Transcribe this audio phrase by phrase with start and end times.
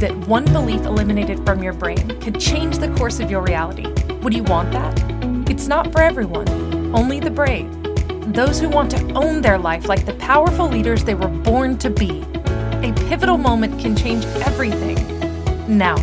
[0.00, 3.86] that one belief eliminated from your brain could change the course of your reality.
[4.22, 4.98] Would you want that?
[5.50, 6.48] It's not for everyone,
[6.96, 7.70] only the brave.
[8.32, 11.90] Those who want to own their life like the powerful leaders they were born to
[11.90, 12.22] be.
[12.82, 14.96] A pivotal moment can change everything.
[15.68, 15.98] Now,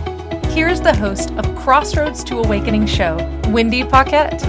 [0.52, 3.18] here's the host of Crossroads to Awakening show,
[3.48, 4.44] Wendy Paquette.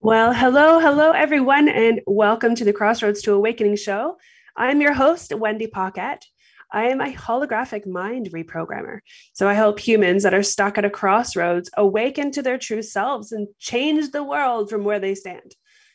[0.00, 4.16] Well, hello, hello, everyone, and welcome to the Crossroads to Awakening show.
[4.60, 6.26] I'm your host, Wendy Paquette.
[6.70, 8.98] I am a holographic mind reprogrammer.
[9.32, 13.32] So I help humans that are stuck at a crossroads awaken to their true selves
[13.32, 15.54] and change the world from where they stand.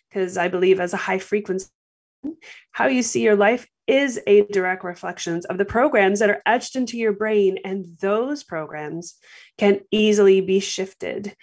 [0.10, 1.68] Because I believe, as a high frequency,
[2.72, 6.76] how you see your life is a direct reflection of the programs that are etched
[6.76, 9.14] into your brain, and those programs
[9.60, 11.36] can easily be shifted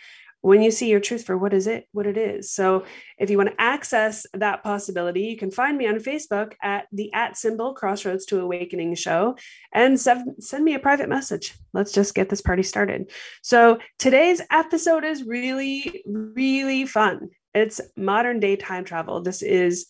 [0.42, 2.52] when you see your truth for what is it what it is.
[2.52, 2.84] So
[3.19, 7.12] if you want to access that possibility you can find me on facebook at the
[7.14, 9.36] at symbol crossroads to awakening show
[9.73, 11.55] and send, send me a private message.
[11.72, 13.11] Let's just get this party started.
[13.42, 17.31] So today's episode is really really fun.
[17.55, 19.22] It's modern day time travel.
[19.22, 19.86] This is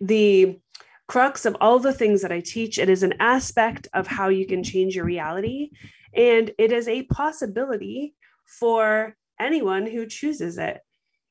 [0.00, 0.58] the
[1.08, 2.78] crux of all the things that i teach.
[2.78, 5.70] It is an aspect of how you can change your reality
[6.16, 8.14] and it is a possibility
[8.46, 10.80] for anyone who chooses it.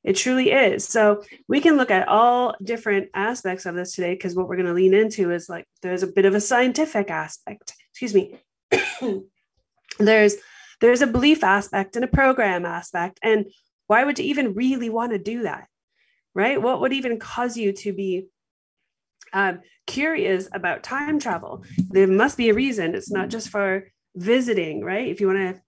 [0.03, 0.87] It truly is.
[0.87, 4.67] So we can look at all different aspects of this today because what we're going
[4.67, 7.73] to lean into is like there's a bit of a scientific aspect.
[7.89, 8.39] Excuse me.
[9.99, 10.35] there's
[10.79, 13.19] there's a belief aspect and a program aspect.
[13.23, 13.47] And
[13.87, 15.67] why would you even really want to do that?
[16.35, 16.61] Right?
[16.61, 18.27] What would even cause you to be
[19.33, 21.63] um, curious about time travel?
[21.89, 22.93] There must be a reason.
[22.93, 25.07] It's not just for visiting, right?
[25.07, 25.61] If you want to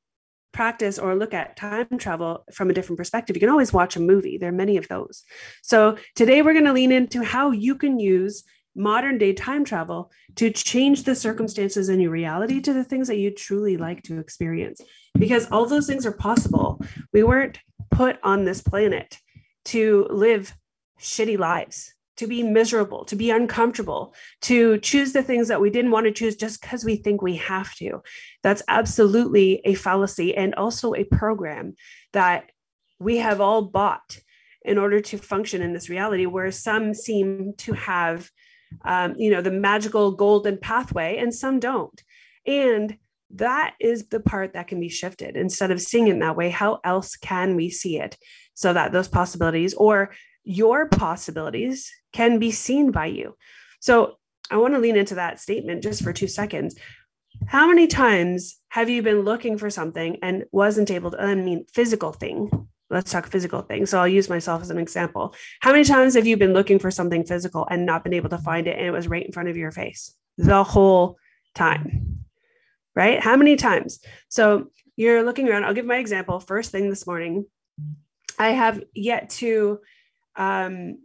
[0.58, 4.00] practice or look at time travel from a different perspective, you can always watch a
[4.00, 4.40] movie.
[4.40, 5.24] There are many of those.
[5.62, 8.44] So today we're going to lean into how you can use
[8.76, 13.18] modern day time travel to change the circumstances in your reality to the things that
[13.18, 14.82] you truly like to experience.
[15.14, 16.82] Because all those things are possible.
[17.14, 17.60] We weren't
[17.92, 19.20] put on this planet
[19.66, 20.56] to live
[21.00, 25.92] shitty lives to be miserable, to be uncomfortable, to choose the things that we didn't
[25.92, 28.02] want to choose just because we think we have to.
[28.44, 31.76] That's absolutely a fallacy and also a program
[32.14, 32.52] that
[33.00, 34.20] we have all bought
[34.64, 38.30] in order to function in this reality, where some seem to have,
[38.84, 42.04] um, you know, the magical golden pathway and some don't.
[42.46, 42.98] And
[43.32, 45.36] that is the part that can be shifted.
[45.38, 48.18] Instead of seeing it that way, how else can we see it
[48.54, 50.12] so that those possibilities or
[50.48, 53.36] your possibilities can be seen by you.
[53.82, 54.18] So
[54.50, 56.76] I want to lean into that statement just for two seconds.
[57.48, 61.66] How many times have you been looking for something and wasn't able to, I mean,
[61.74, 62.70] physical thing?
[62.90, 63.90] Let's talk physical things.
[63.90, 65.36] So I'll use myself as an example.
[65.60, 68.38] How many times have you been looking for something physical and not been able to
[68.38, 71.18] find it and it was right in front of your face the whole
[71.56, 72.24] time?
[72.96, 73.20] Right?
[73.20, 74.00] How many times?
[74.30, 75.66] So you're looking around.
[75.66, 76.40] I'll give my example.
[76.40, 77.46] First thing this morning,
[78.40, 79.80] I have yet to
[80.38, 80.98] um,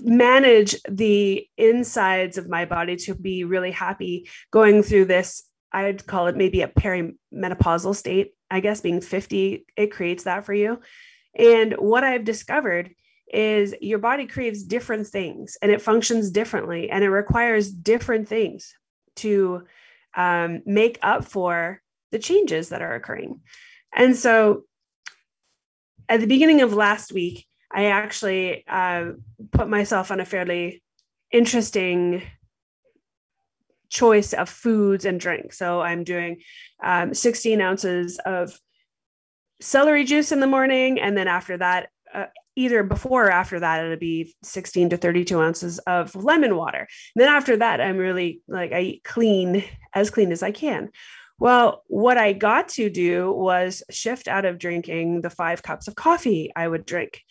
[0.00, 5.42] manage the insides of my body to be really happy going through this
[5.72, 10.54] i'd call it maybe a perimenopausal state i guess being 50 it creates that for
[10.54, 10.80] you.
[11.36, 12.94] And what i've discovered
[13.32, 18.74] is your body craves different things and it functions differently and it requires different things
[19.16, 19.62] to
[20.14, 23.40] um, make up for the changes that are occurring.
[23.94, 24.64] And so
[26.08, 29.12] at the beginning of last week I actually uh,
[29.50, 30.82] put myself on a fairly
[31.32, 32.22] interesting
[33.88, 35.58] choice of foods and drinks.
[35.58, 36.40] So I'm doing
[36.82, 38.58] um, 16 ounces of
[39.60, 41.00] celery juice in the morning.
[41.00, 45.40] And then after that, uh, either before or after that, it'll be 16 to 32
[45.40, 46.86] ounces of lemon water.
[47.14, 50.90] And then after that, I'm really like, I eat clean, as clean as I can.
[51.38, 55.94] Well, what I got to do was shift out of drinking the five cups of
[55.94, 57.22] coffee I would drink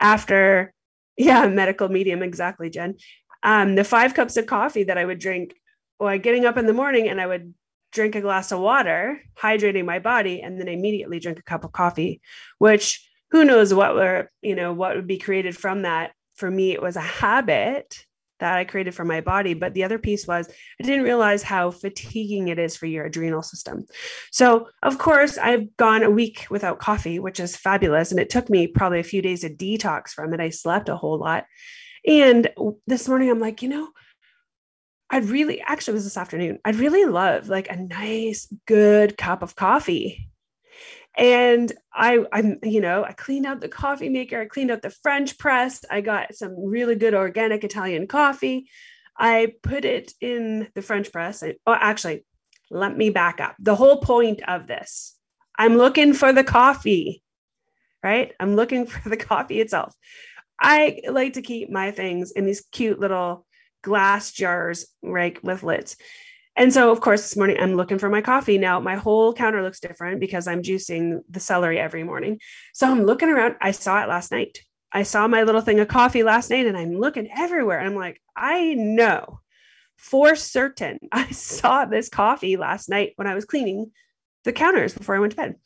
[0.00, 0.72] after,
[1.16, 2.96] yeah, medical medium, exactly, Jen.
[3.42, 5.54] Um, the five cups of coffee that I would drink
[5.98, 7.54] while getting up in the morning and I would
[7.92, 11.72] drink a glass of water, hydrating my body, and then immediately drink a cup of
[11.72, 12.20] coffee,
[12.58, 16.12] which who knows what were, you know, what would be created from that.
[16.34, 18.06] For me, it was a habit
[18.40, 19.54] that I created for my body.
[19.54, 20.48] But the other piece was
[20.80, 23.86] I didn't realize how fatiguing it is for your adrenal system.
[24.32, 28.10] So, of course, I've gone a week without coffee, which is fabulous.
[28.10, 30.40] And it took me probably a few days to detox from it.
[30.40, 31.46] I slept a whole lot.
[32.06, 32.50] And
[32.86, 33.88] this morning, I'm like, you know,
[35.10, 36.58] I'd really actually it was this afternoon.
[36.64, 40.30] I'd really love like a nice, good cup of coffee
[41.16, 44.90] and I, I'm, you know, I cleaned out the coffee maker, I cleaned out the
[44.90, 48.68] French press, I got some really good organic Italian coffee.
[49.18, 51.42] I put it in the French press.
[51.42, 52.24] I, oh, actually,
[52.70, 53.54] let me back up.
[53.58, 55.16] The whole point of this
[55.58, 57.22] I'm looking for the coffee,
[58.02, 58.32] right?
[58.40, 59.94] I'm looking for the coffee itself.
[60.58, 63.46] I like to keep my things in these cute little
[63.82, 65.96] glass jars, right, with lids.
[66.56, 68.58] And so, of course, this morning I'm looking for my coffee.
[68.58, 72.40] Now, my whole counter looks different because I'm juicing the celery every morning.
[72.74, 73.56] So I'm looking around.
[73.60, 74.58] I saw it last night.
[74.92, 77.80] I saw my little thing of coffee last night and I'm looking everywhere.
[77.80, 79.40] I'm like, I know
[79.96, 83.92] for certain I saw this coffee last night when I was cleaning
[84.44, 85.56] the counters before I went to bed.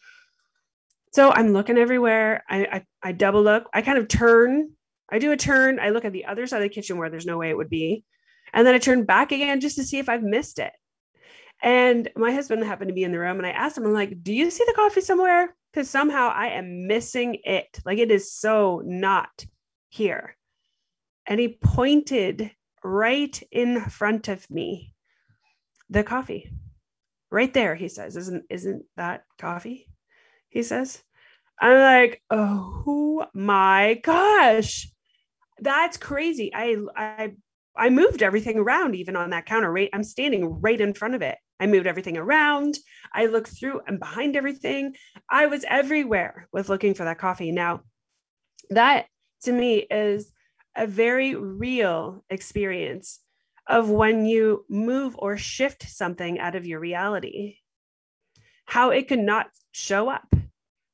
[1.12, 2.42] So I'm looking everywhere.
[2.48, 3.68] I, I, I double look.
[3.72, 4.70] I kind of turn.
[5.08, 5.78] I do a turn.
[5.78, 7.70] I look at the other side of the kitchen where there's no way it would
[7.70, 8.04] be.
[8.54, 10.72] And then I turn back again just to see if I've missed it.
[11.62, 14.22] And my husband happened to be in the room and I asked him, I'm like,
[14.22, 15.54] do you see the coffee somewhere?
[15.72, 17.80] Because somehow I am missing it.
[17.84, 19.44] Like it is so not
[19.88, 20.36] here.
[21.26, 22.50] And he pointed
[22.82, 24.94] right in front of me
[25.90, 26.50] the coffee.
[27.30, 29.88] Right there, he says, Isn't isn't that coffee?
[30.48, 31.02] He says.
[31.60, 34.88] I'm like, oh my gosh.
[35.60, 36.52] That's crazy.
[36.54, 37.32] I I
[37.76, 39.90] I moved everything around even on that counter, right?
[39.92, 41.38] I'm standing right in front of it.
[41.58, 42.78] I moved everything around.
[43.12, 44.94] I looked through and behind everything.
[45.30, 47.52] I was everywhere with looking for that coffee.
[47.52, 47.82] Now,
[48.70, 49.06] that
[49.42, 50.32] to me is
[50.76, 53.20] a very real experience
[53.66, 57.56] of when you move or shift something out of your reality,
[58.66, 60.34] how it could not show up,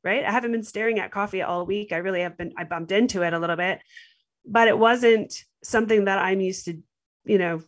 [0.05, 0.25] right?
[0.25, 1.93] I haven't been staring at coffee all week.
[1.93, 3.81] I really have been, I bumped into it a little bit,
[4.45, 6.79] but it wasn't something that I'm used to,
[7.25, 7.63] you know,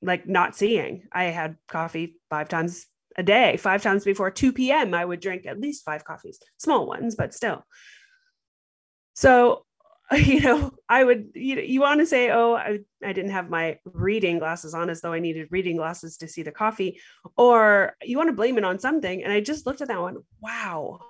[0.00, 1.08] like not seeing.
[1.12, 2.86] I had coffee five times
[3.16, 4.94] a day, five times before 2 p.m.
[4.94, 7.64] I would drink at least five coffees, small ones, but still.
[9.14, 9.64] So,
[10.12, 13.48] you know, I would, you know, you want to say, oh, I, I didn't have
[13.48, 17.00] my reading glasses on as though I needed reading glasses to see the coffee,
[17.36, 19.22] or you want to blame it on something.
[19.22, 20.18] And I just looked at that one.
[20.40, 21.00] Wow.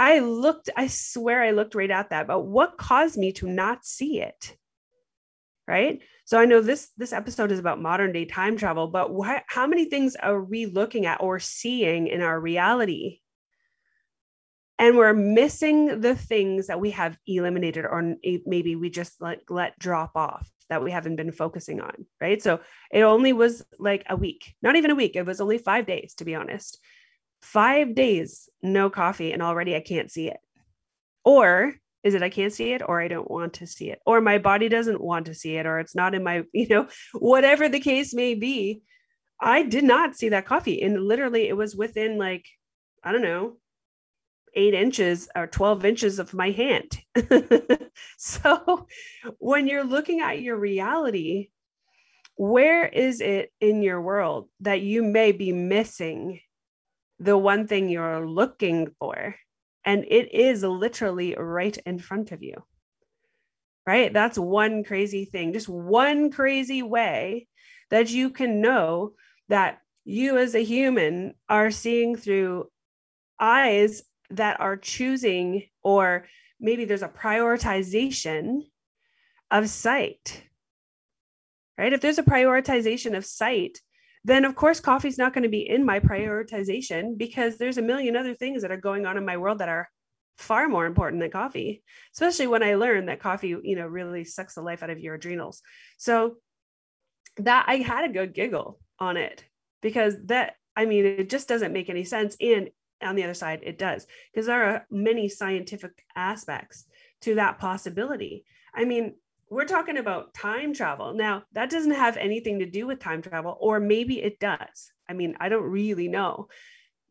[0.00, 3.84] I looked, I swear I looked right at that, but what caused me to not
[3.84, 4.56] see it?
[5.70, 6.00] right?
[6.24, 9.10] So i know this this episode is about modern day time travel but
[9.46, 13.20] how many things are we looking at or seeing in our reality?
[14.78, 18.16] And we're missing the things that we have eliminated or
[18.46, 22.42] maybe we just like let drop off that we haven't been focusing on right?
[22.42, 22.60] So
[22.90, 26.14] it only was like a week not even a week it was only 5 days
[26.14, 26.80] to be honest
[27.42, 30.38] 5 days no coffee and already I can't see it
[31.24, 34.20] or is it I can't see it or I don't want to see it or
[34.20, 37.68] my body doesn't want to see it or it's not in my, you know, whatever
[37.68, 38.82] the case may be.
[39.40, 40.82] I did not see that coffee.
[40.82, 42.46] And literally it was within like,
[43.02, 43.56] I don't know,
[44.54, 46.98] eight inches or 12 inches of my hand.
[48.18, 48.86] so
[49.38, 51.50] when you're looking at your reality,
[52.36, 56.40] where is it in your world that you may be missing
[57.20, 59.36] the one thing you're looking for?
[59.84, 62.54] and it is literally right in front of you
[63.86, 67.46] right that's one crazy thing just one crazy way
[67.90, 69.12] that you can know
[69.48, 72.66] that you as a human are seeing through
[73.38, 76.26] eyes that are choosing or
[76.60, 78.60] maybe there's a prioritization
[79.50, 80.44] of sight
[81.78, 83.80] right if there's a prioritization of sight
[84.24, 88.16] then of course coffee's not going to be in my prioritization because there's a million
[88.16, 89.88] other things that are going on in my world that are
[90.36, 91.82] far more important than coffee
[92.14, 95.14] especially when i learned that coffee you know really sucks the life out of your
[95.14, 95.62] adrenals.
[95.98, 96.36] So
[97.36, 99.44] that i had a good giggle on it
[99.82, 102.70] because that i mean it just doesn't make any sense and
[103.02, 106.84] on the other side it does because there are many scientific aspects
[107.22, 108.44] to that possibility.
[108.74, 109.14] I mean
[109.50, 111.12] we're talking about time travel.
[111.12, 114.92] Now, that doesn't have anything to do with time travel or maybe it does.
[115.08, 116.46] I mean, I don't really know.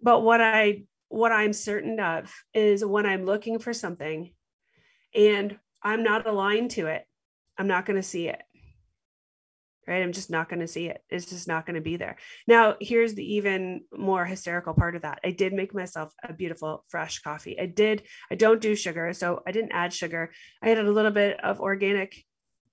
[0.01, 4.31] But what I what I'm certain of is when I'm looking for something
[5.13, 7.03] and I'm not aligned to it,
[7.58, 8.41] I'm not going to see it.
[9.86, 10.03] Right?
[10.03, 11.03] I'm just not going to see it.
[11.10, 12.17] It's just not going to be there.
[12.48, 15.19] Now, here's the even more hysterical part of that.
[15.24, 17.60] I did make myself a beautiful fresh coffee.
[17.60, 18.03] I did.
[18.29, 20.31] I don't do sugar, so I didn't add sugar.
[20.62, 22.24] I added a little bit of organic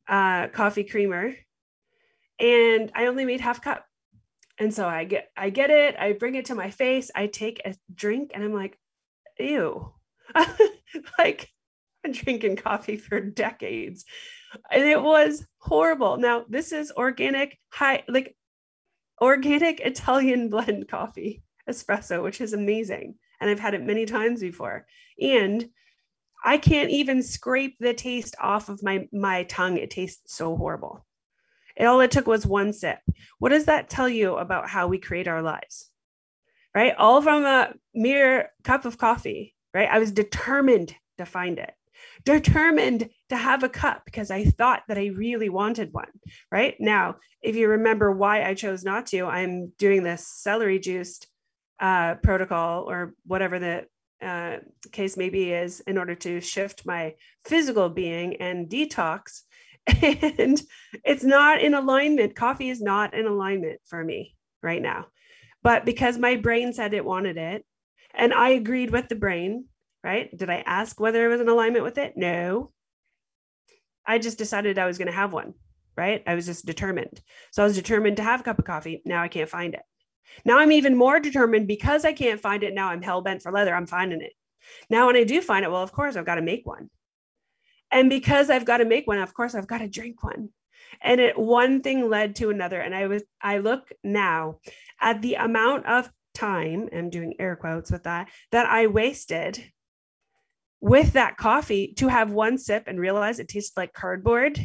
[0.09, 1.35] uh, coffee creamer
[2.39, 3.85] and I only made half cup.
[4.59, 7.61] And so I get I get it, I bring it to my face, I take
[7.65, 8.79] a drink and I'm like,
[9.39, 9.93] ew.
[11.19, 11.49] like
[12.05, 14.05] I'm drinking coffee for decades.
[14.71, 16.17] And it was horrible.
[16.17, 18.37] Now, this is organic high like
[19.21, 23.17] organic Italian blend coffee, espresso, which is amazing.
[23.41, 24.87] And I've had it many times before.
[25.21, 25.69] And
[26.45, 29.79] I can't even scrape the taste off of my my tongue.
[29.79, 31.05] It tastes so horrible.
[31.77, 32.99] It all it took was one sip.
[33.39, 35.91] What does that tell you about how we create our lives?
[36.75, 36.95] Right?
[36.97, 39.89] All from a mere cup of coffee, right?
[39.91, 41.73] I was determined to find it.
[42.25, 46.11] Determined to have a cup because I thought that I really wanted one.
[46.51, 51.27] Right now, if you remember why I chose not to, I'm doing this celery juiced
[51.81, 53.87] uh, protocol or whatever the
[54.23, 54.59] uh,
[54.93, 59.43] case maybe is in order to shift my physical being and detox.
[60.03, 60.61] And
[61.05, 62.35] it's not in alignment.
[62.35, 65.07] Coffee is not in alignment for me right now.
[65.63, 67.65] But because my brain said it wanted it,
[68.13, 69.67] and I agreed with the brain,
[70.03, 70.37] right?
[70.37, 72.15] Did I ask whether it was in alignment with it?
[72.17, 72.71] No.
[74.07, 75.55] I just decided I was going to have one,
[75.97, 76.23] right?
[76.27, 77.21] I was just determined.
[77.53, 79.03] So I was determined to have a cup of coffee.
[79.05, 79.83] Now I can't find it.
[80.45, 82.75] Now I'm even more determined because I can't find it.
[82.75, 83.75] Now I'm hell bent for leather.
[83.75, 84.33] I'm finding it.
[84.91, 86.91] Now, when I do find it, well, of course, I've got to make one.
[87.91, 90.51] And because I've got to make one, of course, I've got to drink one.
[91.01, 92.81] And it one thing led to another.
[92.81, 94.59] And I was, I look now
[95.01, 99.65] at the amount of time, I'm doing air quotes with that, that I wasted
[100.81, 104.61] with that coffee to have one sip and realize it tastes like cardboard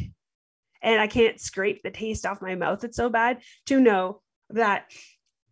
[0.82, 2.84] and I can't scrape the taste off my mouth.
[2.84, 4.90] It's so bad to know that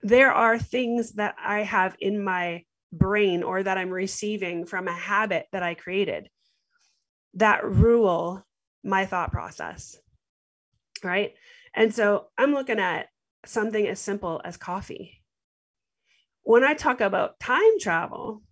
[0.02, 4.92] there are things that I have in my brain or that I'm receiving from a
[4.92, 6.28] habit that I created
[7.34, 8.44] that rule
[8.82, 9.96] my thought process.
[11.04, 11.34] Right.
[11.74, 13.06] And so I'm looking at
[13.46, 15.22] something as simple as coffee.
[16.42, 18.42] When I talk about time travel,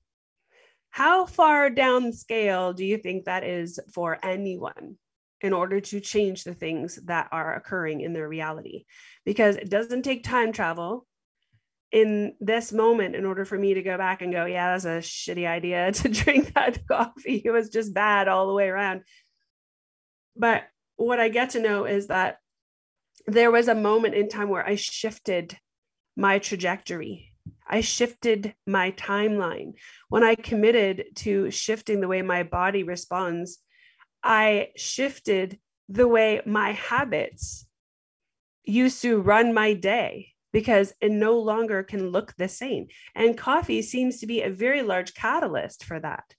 [0.91, 4.97] how far down scale do you think that is for anyone
[5.41, 8.85] in order to change the things that are occurring in their reality?
[9.25, 11.07] Because it doesn't take time travel
[11.91, 14.99] in this moment in order for me to go back and go, yeah, that's a
[14.99, 17.43] shitty idea to drink that coffee.
[17.45, 19.03] It was just bad all the way around.
[20.37, 20.65] But
[20.97, 22.39] what I get to know is that
[23.27, 25.59] there was a moment in time where I shifted
[26.17, 27.33] my trajectory.
[27.67, 29.75] I shifted my timeline.
[30.09, 33.59] When I committed to shifting the way my body responds,
[34.23, 37.67] I shifted the way my habits
[38.65, 42.89] used to run my day because it no longer can look the same.
[43.15, 46.35] And coffee seems to be a very large catalyst for that.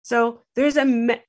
[0.00, 1.20] So there's a, me-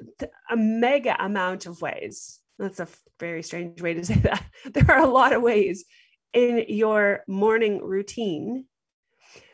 [0.49, 2.39] a mega amount of ways.
[2.57, 2.87] That's a
[3.19, 4.45] very strange way to say that.
[4.73, 5.83] There are a lot of ways
[6.31, 8.63] in your morning routine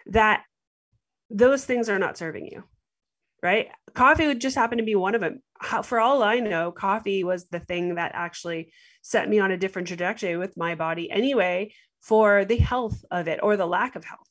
[0.05, 0.43] that
[1.31, 2.63] those things are not serving you,
[3.41, 3.69] right?
[3.95, 5.41] Coffee would just happen to be one of them.
[5.59, 8.71] How, for all I know, coffee was the thing that actually
[9.01, 11.71] set me on a different trajectory with my body anyway
[12.01, 14.29] for the health of it or the lack of health,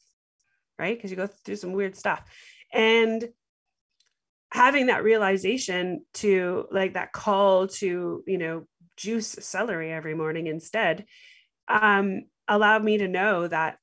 [0.78, 0.96] right?
[0.96, 2.22] Because you go through some weird stuff.
[2.72, 3.28] And
[4.50, 8.64] having that realization to like that call to, you know,
[8.96, 11.04] juice celery every morning instead
[11.68, 13.78] um, allowed me to know that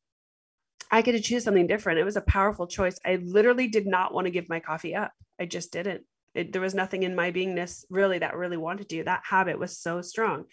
[0.92, 2.00] I could choose something different.
[2.00, 3.00] It was a powerful choice.
[3.06, 5.12] I literally did not want to give my coffee up.
[5.40, 6.04] I just didn't.
[6.34, 9.04] It, there was nothing in my beingness really that really wanted to.
[9.04, 10.46] That habit was so strong.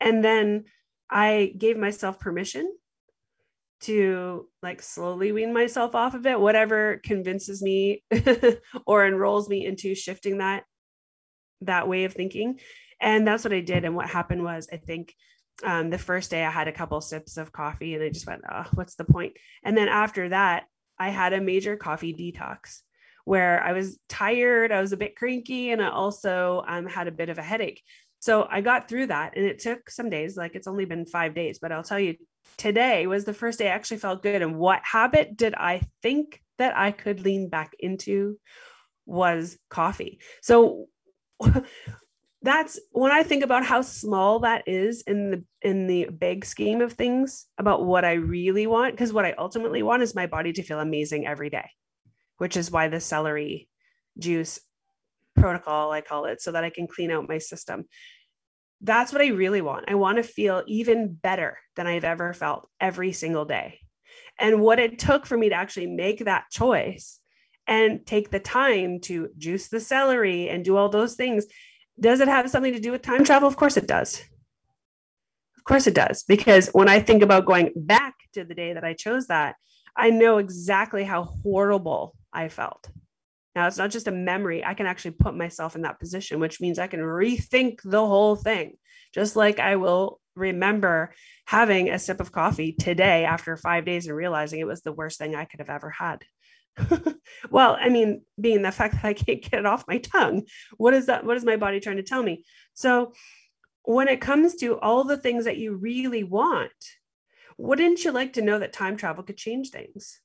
[0.00, 0.64] And then
[1.10, 2.72] I gave myself permission
[3.82, 8.02] to like slowly wean myself off of it, whatever convinces me
[8.86, 10.64] or enrolls me into shifting that
[11.62, 12.60] that way of thinking.
[13.00, 13.84] And that's what I did.
[13.84, 15.14] And what happened was, I think
[15.64, 18.42] um, the first day I had a couple sips of coffee and I just went,
[18.50, 19.34] oh, what's the point?
[19.62, 20.64] And then after that,
[20.98, 22.80] I had a major coffee detox
[23.24, 27.12] where I was tired, I was a bit cranky, and I also um, had a
[27.12, 27.82] bit of a headache.
[28.20, 31.34] So I got through that and it took some days, like it's only been five
[31.34, 32.16] days, but I'll tell you,
[32.56, 34.42] today was the first day I actually felt good.
[34.42, 38.38] And what habit did I think that I could lean back into
[39.06, 40.20] was coffee.
[40.42, 40.86] So
[42.42, 46.80] that's when I think about how small that is in the in the big scheme
[46.80, 50.52] of things about what I really want because what I ultimately want is my body
[50.54, 51.70] to feel amazing every day,
[52.38, 53.68] which is why the celery
[54.18, 54.60] juice
[55.36, 57.84] protocol, I call it, so that I can clean out my system.
[58.80, 59.86] That's what I really want.
[59.88, 63.80] I want to feel even better than I've ever felt every single day.
[64.38, 67.20] And what it took for me to actually make that choice
[67.66, 71.46] and take the time to juice the celery and do all those things,
[72.00, 73.46] does it have something to do with time travel?
[73.46, 74.22] Of course it does.
[75.58, 76.22] Of course it does.
[76.22, 79.56] Because when I think about going back to the day that I chose that,
[79.94, 82.88] I know exactly how horrible I felt.
[83.54, 84.64] Now, it's not just a memory.
[84.64, 88.36] I can actually put myself in that position, which means I can rethink the whole
[88.36, 88.76] thing.
[89.12, 91.12] Just like I will remember
[91.46, 95.18] having a sip of coffee today after five days and realizing it was the worst
[95.18, 96.22] thing I could have ever had.
[97.50, 100.44] well, I mean, being the fact that I can't get it off my tongue,
[100.76, 101.24] what is that?
[101.24, 102.44] What is my body trying to tell me?
[102.74, 103.12] So,
[103.82, 106.70] when it comes to all the things that you really want,
[107.58, 110.20] wouldn't you like to know that time travel could change things?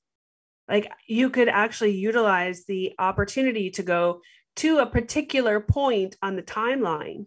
[0.67, 4.22] Like you could actually utilize the opportunity to go
[4.57, 7.25] to a particular point on the timeline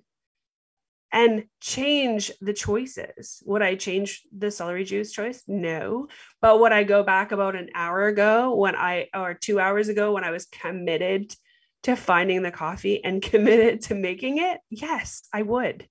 [1.12, 3.42] and change the choices.
[3.46, 5.42] Would I change the celery juice choice?
[5.46, 6.08] No.
[6.40, 10.12] But would I go back about an hour ago when I, or two hours ago
[10.12, 11.34] when I was committed
[11.84, 14.60] to finding the coffee and committed to making it?
[14.68, 15.88] Yes, I would.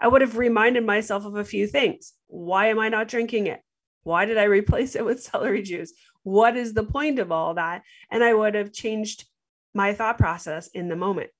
[0.00, 2.12] I would have reminded myself of a few things.
[2.26, 3.60] Why am I not drinking it?
[4.02, 5.92] Why did I replace it with celery juice?
[6.26, 7.82] What is the point of all that?
[8.10, 9.26] And I would have changed
[9.74, 11.30] my thought process in the moment.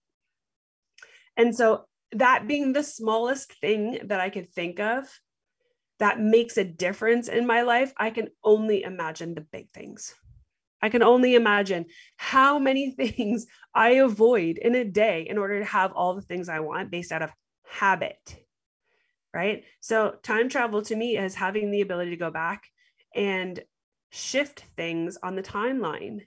[1.37, 5.09] And so, that being the smallest thing that I could think of
[5.99, 10.15] that makes a difference in my life, I can only imagine the big things.
[10.81, 15.65] I can only imagine how many things I avoid in a day in order to
[15.65, 17.33] have all the things I want based out of
[17.69, 18.37] habit
[19.37, 19.65] right?
[19.81, 22.65] So time travel to me is having the ability to go back
[23.15, 23.61] and
[24.17, 26.23] shift things on the timeline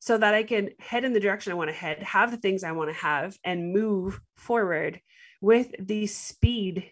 [0.00, 2.62] so that I can head in the direction I want to head, have the things
[2.62, 5.00] I want to have, and move forward
[5.40, 6.90] with the speed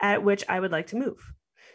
[0.00, 1.18] at which I would like to move.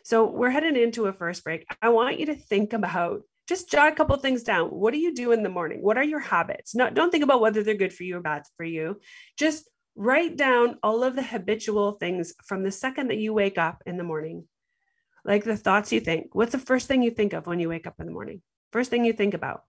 [0.04, 1.66] So we're heading into a first break.
[1.82, 4.68] I want you to think about just jot a couple things down.
[4.68, 5.82] What do you do in the morning?
[5.82, 6.76] What are your habits?
[6.76, 9.02] Not don't think about whether they're good for you or bad for you.
[9.38, 13.82] Just write down all of the habitual things from the second that you wake up
[13.86, 14.48] in the morning,
[15.30, 16.34] like the thoughts you think.
[16.34, 18.42] What's the first thing you think of when you wake up in the morning?
[18.72, 19.64] First thing you think about.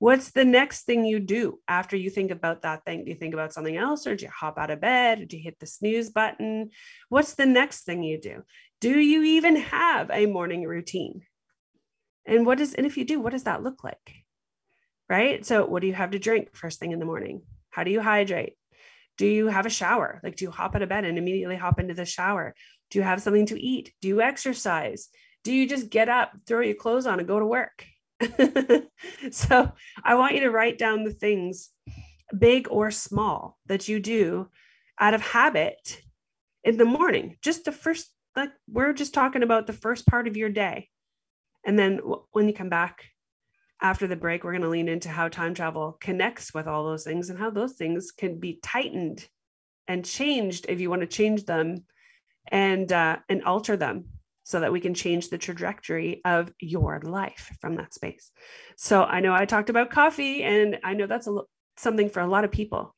[0.00, 3.04] What's the next thing you do after you think about that thing?
[3.04, 5.20] Do you think about something else or do you hop out of bed?
[5.20, 6.70] Or do you hit the snooze button?
[7.10, 8.42] What's the next thing you do?
[8.80, 11.22] Do you even have a morning routine?
[12.26, 14.14] And what is, and if you do, what does that look like?
[15.08, 15.44] Right.
[15.46, 17.42] So, what do you have to drink first thing in the morning?
[17.70, 18.54] How do you hydrate?
[19.16, 20.20] Do you have a shower?
[20.24, 22.54] Like, do you hop out of bed and immediately hop into the shower?
[22.90, 23.92] Do you have something to eat?
[24.00, 25.08] Do you exercise?
[25.44, 27.86] Do you just get up, throw your clothes on, and go to work?
[29.30, 29.72] so,
[30.04, 31.70] I want you to write down the things,
[32.36, 34.48] big or small, that you do
[34.98, 36.02] out of habit
[36.64, 37.36] in the morning.
[37.42, 40.88] Just the first, like, we're just talking about the first part of your day.
[41.64, 42.00] And then
[42.32, 43.04] when you come back,
[43.82, 47.04] after the break, we're going to lean into how time travel connects with all those
[47.04, 49.26] things and how those things can be tightened
[49.88, 51.84] and changed if you want to change them
[52.48, 54.06] and uh, and alter them
[54.44, 58.32] so that we can change the trajectory of your life from that space.
[58.76, 61.38] So I know I talked about coffee, and I know that's a,
[61.76, 62.94] something for a lot of people.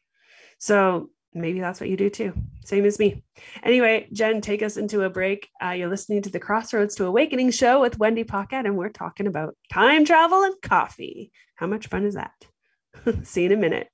[0.59, 2.33] So maybe that's what you do too.
[2.65, 3.25] Same as me.
[3.63, 5.49] Anyway, Jen, take us into a break.
[5.63, 9.27] Uh, you're listening to the Crossroads to Awakening show with Wendy Paquette, and we're talking
[9.27, 11.33] about time travel and coffee.
[11.57, 12.33] How much fun is that?
[13.25, 13.89] See you in a minute.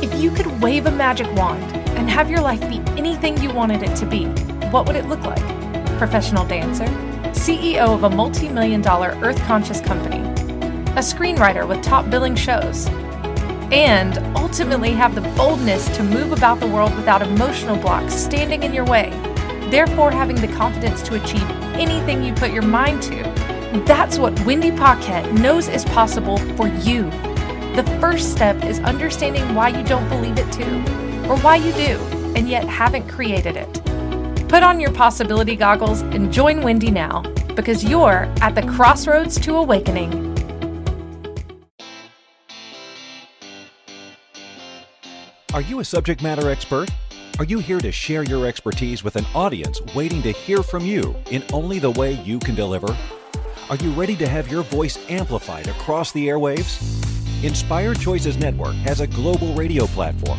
[0.00, 3.82] If you could wave a magic wand and have your life be anything you wanted
[3.82, 4.26] it to be,
[4.70, 5.44] what would it look like?
[5.98, 6.86] Professional dancer,
[7.32, 10.20] CEO of a multi million dollar earth conscious company,
[10.92, 12.88] a screenwriter with top billing shows
[13.72, 18.72] and ultimately have the boldness to move about the world without emotional blocks standing in
[18.72, 19.10] your way,
[19.70, 23.22] therefore having the confidence to achieve anything you put your mind to.
[23.86, 27.10] That's what Wendy Paquette knows is possible for you.
[27.76, 30.82] The first step is understanding why you don't believe it too,
[31.28, 31.98] or why you do,
[32.34, 34.48] and yet haven't created it.
[34.48, 37.20] Put on your possibility goggles and join Wendy now,
[37.54, 40.34] because you're at the crossroads to awakening.
[45.52, 46.88] Are you a subject matter expert?
[47.38, 51.14] Are you here to share your expertise with an audience waiting to hear from you
[51.30, 52.96] in only the way you can deliver?
[53.68, 57.44] Are you ready to have your voice amplified across the airwaves?
[57.44, 60.38] Inspired Choices Network has a global radio platform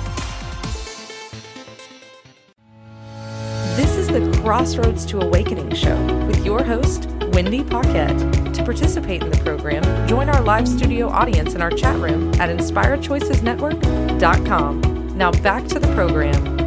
[4.51, 5.95] Crossroads to Awakening show
[6.27, 8.17] with your host, Wendy Paquette.
[8.53, 12.49] To participate in the program, join our live studio audience in our chat room at
[12.49, 15.17] inspiredchoicesnetwork.com.
[15.17, 16.59] Now back to the program.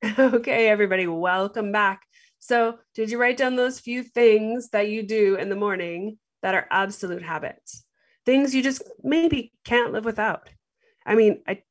[0.16, 2.02] Okay, everybody, welcome back.
[2.38, 6.54] So, did you write down those few things that you do in the morning that
[6.54, 7.84] are absolute habits?
[8.24, 10.48] Things you just maybe can't live without.
[11.04, 11.64] I mean, I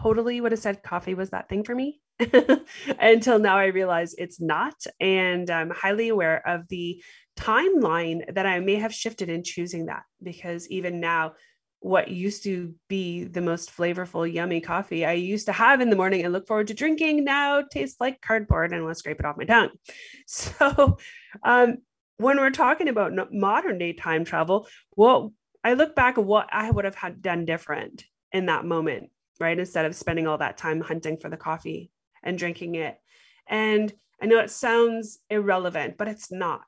[0.00, 2.00] totally would have said coffee was that thing for me.
[3.00, 4.74] until now I realize it's not.
[5.00, 7.02] And I'm highly aware of the
[7.36, 11.34] timeline that I may have shifted in choosing that because even now,
[11.80, 15.96] what used to be the most flavorful, yummy coffee I used to have in the
[15.96, 19.20] morning and look forward to drinking now tastes like cardboard and I want to scrape
[19.20, 19.68] it off my tongue.
[20.26, 20.96] So,
[21.42, 21.78] um,
[22.16, 26.70] when we're talking about modern day time travel, well, I look back at what I
[26.70, 29.58] would have had done different in that moment, right?
[29.58, 31.90] Instead of spending all that time hunting for the coffee
[32.24, 32.98] and drinking it.
[33.46, 36.66] And I know it sounds irrelevant, but it's not.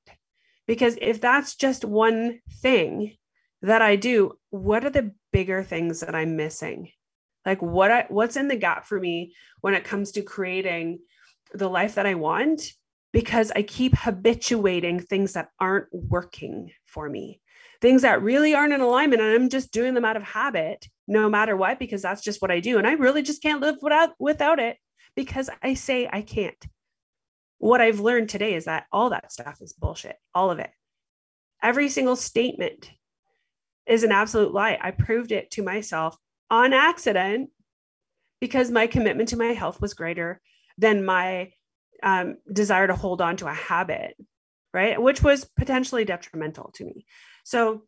[0.67, 3.17] Because if that's just one thing
[3.63, 6.91] that I do, what are the bigger things that I'm missing?
[7.45, 10.99] Like what I, what's in the gap for me when it comes to creating
[11.55, 12.73] the life that I want
[13.13, 17.41] because I keep habituating things that aren't working for me.
[17.81, 21.31] Things that really aren't in alignment and I'm just doing them out of habit no
[21.31, 24.11] matter what because that's just what I do and I really just can't live without
[24.19, 24.77] without it
[25.17, 26.65] because I say I can't.
[27.59, 30.71] What I've learned today is that all that stuff is bullshit, all of it.
[31.63, 32.91] Every single statement
[33.87, 34.79] is an absolute lie.
[34.81, 36.17] I proved it to myself
[36.51, 37.51] on accident
[38.41, 40.41] because my commitment to my health was greater
[40.77, 41.51] than my
[42.03, 44.15] um, desire to hold on to a habit,
[44.75, 45.01] right?
[45.01, 47.07] Which was potentially detrimental to me.
[47.45, 47.85] So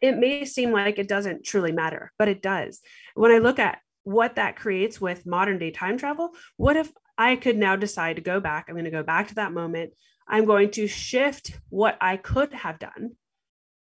[0.00, 2.80] it may seem like it doesn't truly matter, but it does.
[3.14, 7.36] When I look at what that creates with modern day time travel, what if I
[7.36, 8.66] could now decide to go back?
[8.68, 9.92] I'm going to go back to that moment.
[10.26, 13.16] I'm going to shift what I could have done,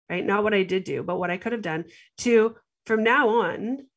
[0.10, 0.26] right?
[0.26, 1.86] Not what I did do, but what I could have done
[2.20, 3.88] to from now on,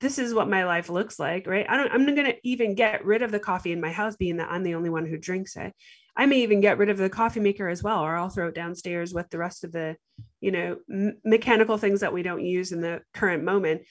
[0.00, 1.66] this is what my life looks like, right?
[1.68, 4.16] I don't, I'm not going to even get rid of the coffee in my house,
[4.16, 5.72] being that I'm the only one who drinks it.
[6.16, 8.54] I may even get rid of the coffee maker as well, or I'll throw it
[8.54, 9.96] downstairs with the rest of the,
[10.40, 13.82] you know, m- mechanical things that we don't use in the current moment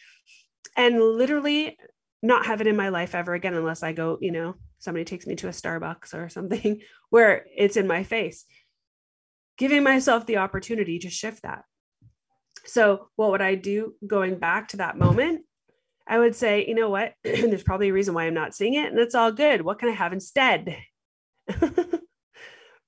[0.78, 1.78] and literally
[2.22, 5.26] not have it in my life ever again unless I go, you know, somebody takes
[5.28, 8.46] me to a Starbucks or something where it's in my face.
[9.58, 11.64] Giving myself the opportunity to shift that.
[12.66, 15.46] So, what would I do going back to that moment?
[16.08, 17.14] I would say, you know what?
[17.24, 19.62] There's probably a reason why I'm not seeing it, and it's all good.
[19.62, 20.78] What can I have instead?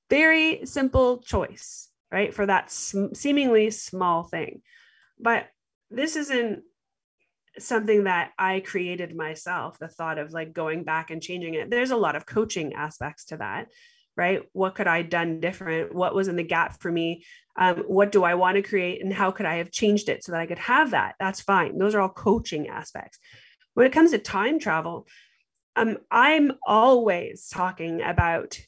[0.09, 2.33] Very simple choice, right?
[2.33, 4.61] For that seemingly small thing.
[5.19, 5.47] But
[5.89, 6.63] this isn't
[7.61, 11.69] something that I created myself, the thought of like going back and changing it.
[11.69, 13.67] There's a lot of coaching aspects to that,
[14.15, 14.43] right?
[14.53, 15.93] What could I done different?
[15.93, 17.23] What was in the gap for me?
[17.57, 19.03] Um, what do I want to create?
[19.03, 21.15] And how could I have changed it so that I could have that?
[21.19, 21.77] That's fine.
[21.77, 23.19] Those are all coaching aspects.
[23.73, 25.07] When it comes to time travel,
[25.75, 28.59] um, I'm always talking about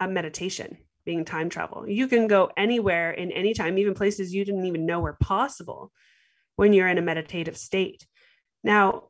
[0.00, 1.88] a meditation being time travel.
[1.88, 5.90] You can go anywhere in any time, even places you didn't even know were possible
[6.56, 8.06] when you're in a meditative state.
[8.62, 9.08] Now,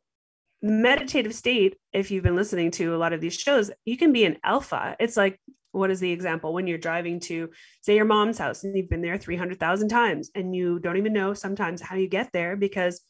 [0.61, 4.25] meditative state, if you've been listening to a lot of these shows, you can be
[4.25, 4.95] an alpha.
[4.99, 5.39] It's like,
[5.73, 6.53] what is the example?
[6.53, 7.49] When you're driving to,
[7.81, 11.33] say, your mom's house and you've been there 300,000 times and you don't even know
[11.33, 13.01] sometimes how you get there because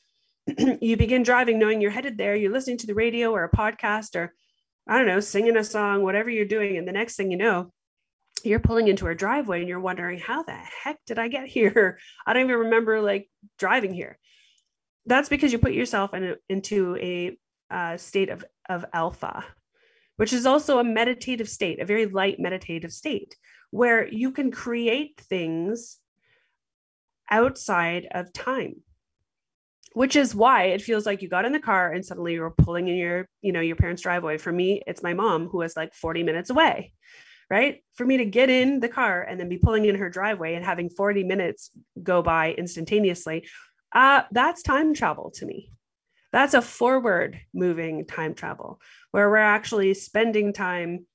[0.82, 4.15] you begin driving knowing you're headed there, you're listening to the radio or a podcast
[4.15, 4.34] or,
[4.88, 6.78] I don't know, singing a song, whatever you're doing.
[6.78, 7.72] And the next thing you know,
[8.43, 10.53] you're pulling into a driveway and you're wondering, how the
[10.84, 11.99] heck did I get here?
[12.27, 14.17] I don't even remember like driving here.
[15.06, 17.38] That's because you put yourself in a, into a
[17.69, 19.45] uh, state of, of alpha,
[20.17, 23.36] which is also a meditative state, a very light meditative state,
[23.71, 25.97] where you can create things
[27.29, 28.75] outside of time
[29.93, 32.88] which is why it feels like you got in the car and suddenly you're pulling
[32.88, 34.38] in your you know your parents driveway.
[34.38, 36.93] For me it's my mom who is like 40 minutes away
[37.54, 40.56] right for me to get in the car and then be pulling in her driveway
[40.56, 41.70] and having 40 minutes
[42.02, 43.46] go by instantaneously
[43.94, 45.72] uh, that's time travel to me.
[46.32, 48.80] That's a forward moving time travel
[49.12, 51.06] where we're actually spending time,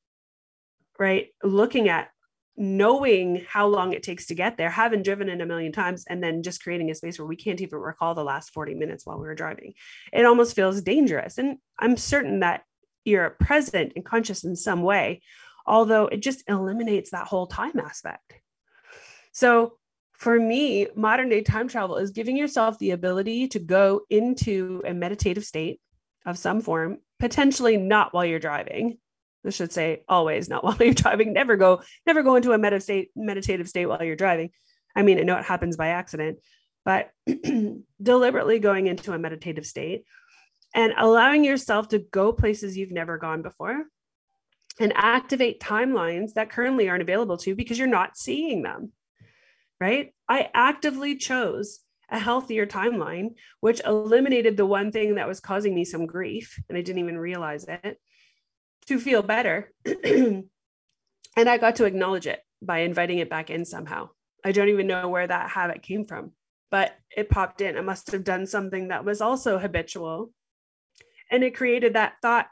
[0.98, 2.10] right, looking at
[2.56, 6.22] knowing how long it takes to get there, having driven in a million times, and
[6.22, 9.18] then just creating a space where we can't even recall the last 40 minutes while
[9.18, 9.74] we were driving.
[10.12, 11.38] It almost feels dangerous.
[11.38, 12.62] And I'm certain that
[13.04, 15.22] you're present and conscious in some way,
[15.68, 18.40] although it just eliminates that whole time aspect.
[19.32, 19.74] So
[20.12, 24.94] for me, modern day time travel is giving yourself the ability to go into a
[24.94, 25.80] meditative state
[26.26, 28.98] of some form, potentially not while you're driving.
[29.46, 31.32] I should say always not while you're driving.
[31.32, 34.50] Never go, never go into a meditative meditative state while you're driving.
[34.96, 36.38] I mean, I know it happens by accident,
[36.84, 37.10] but
[38.02, 40.04] deliberately going into a meditative state
[40.74, 43.84] and allowing yourself to go places you've never gone before
[44.80, 48.92] and activate timelines that currently aren't available to you because you're not seeing them
[49.80, 50.12] right?
[50.28, 55.84] I actively chose a healthier timeline, which eliminated the one thing that was causing me
[55.84, 58.00] some grief, and I didn't even realize it.
[58.86, 59.72] to feel better.
[60.04, 60.48] and
[61.36, 64.08] I got to acknowledge it by inviting it back in somehow.
[64.44, 66.32] I don't even know where that habit came from,
[66.70, 67.76] but it popped in.
[67.76, 70.32] I must have done something that was also habitual.
[71.30, 72.46] And it created that thought,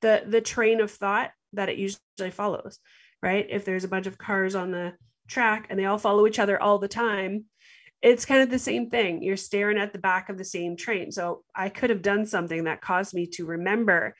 [0.00, 2.78] the the train of thought that it usually follows,
[3.22, 3.46] right?
[3.48, 4.94] If there's a bunch of cars on the
[5.28, 7.44] track and they all follow each other all the time,
[8.02, 9.22] it's kind of the same thing.
[9.22, 11.12] You're staring at the back of the same train.
[11.12, 14.14] So I could have done something that caused me to remember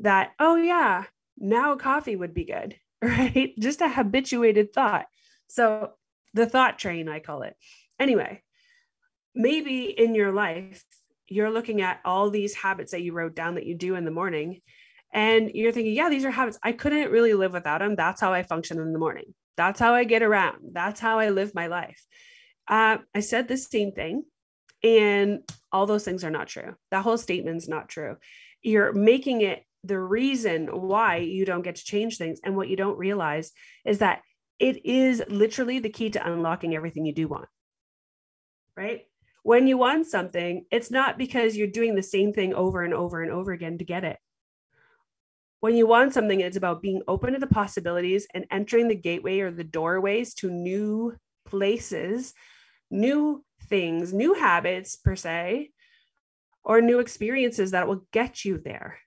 [0.00, 1.04] that, oh, yeah,
[1.36, 3.52] now coffee would be good, right?
[3.58, 5.06] Just a habituated thought.
[5.48, 5.92] So
[6.34, 7.54] the thought train, I call it.
[7.98, 8.42] Anyway,
[9.34, 10.84] maybe in your life,
[11.26, 14.10] you're looking at all these habits that you wrote down that you do in the
[14.10, 14.62] morning
[15.12, 16.58] and you're thinking, yeah, these are habits.
[16.62, 17.96] I couldn't really live without them.
[17.96, 19.34] That's how I function in the morning.
[19.56, 20.58] That's how I get around.
[20.72, 22.00] That's how I live my life.
[22.68, 24.24] Uh, I said the same thing,
[24.82, 25.40] and
[25.72, 26.74] all those things are not true.
[26.90, 28.16] That whole statement's not true.
[28.62, 32.40] You're making it the reason why you don't get to change things.
[32.44, 33.52] And what you don't realize
[33.86, 34.20] is that
[34.58, 37.48] it is literally the key to unlocking everything you do want.
[38.76, 39.06] Right?
[39.42, 43.22] When you want something, it's not because you're doing the same thing over and over
[43.22, 44.18] and over again to get it
[45.60, 49.40] when you want something, it's about being open to the possibilities and entering the gateway
[49.40, 52.32] or the doorways to new places,
[52.90, 55.70] new things, new habits, per se,
[56.62, 58.98] or new experiences that will get you there.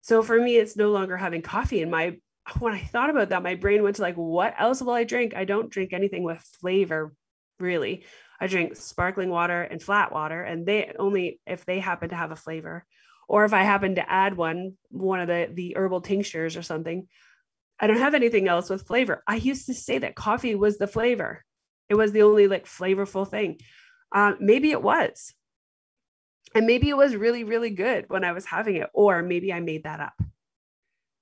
[0.00, 2.18] So for me, it's no longer having coffee in my
[2.60, 5.34] when I thought about that, my brain went to like, what else will I drink?
[5.34, 7.12] I don't drink anything with flavor,
[7.58, 8.04] really.
[8.40, 12.30] I drink sparkling water and flat water, and they only if they happen to have
[12.30, 12.84] a flavor
[13.28, 17.08] or if I happen to add one, one of the the herbal tinctures or something,
[17.78, 19.22] I don't have anything else with flavor.
[19.26, 21.44] I used to say that coffee was the flavor.
[21.88, 23.60] It was the only like flavorful thing.
[24.12, 25.34] Uh, maybe it was.
[26.54, 28.88] And maybe it was really, really good when I was having it.
[28.94, 30.14] Or maybe I made that up,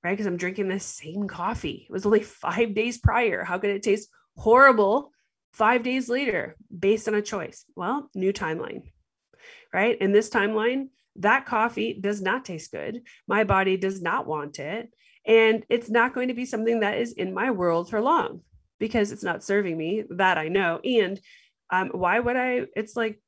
[0.02, 0.12] right?
[0.12, 1.86] Because I'm drinking the same coffee.
[1.88, 3.42] It was only five days prior.
[3.42, 5.10] How could it taste horrible
[5.52, 7.64] five days later based on a choice?
[7.74, 8.82] Well, new timeline,
[9.72, 9.98] right?
[10.00, 13.02] In this timeline, that coffee does not taste good.
[13.26, 14.90] My body does not want it.
[15.26, 18.40] And it's not going to be something that is in my world for long
[18.78, 20.04] because it's not serving me.
[20.10, 20.80] That I know.
[20.84, 21.20] And
[21.70, 22.66] um, why would I?
[22.76, 23.20] It's like,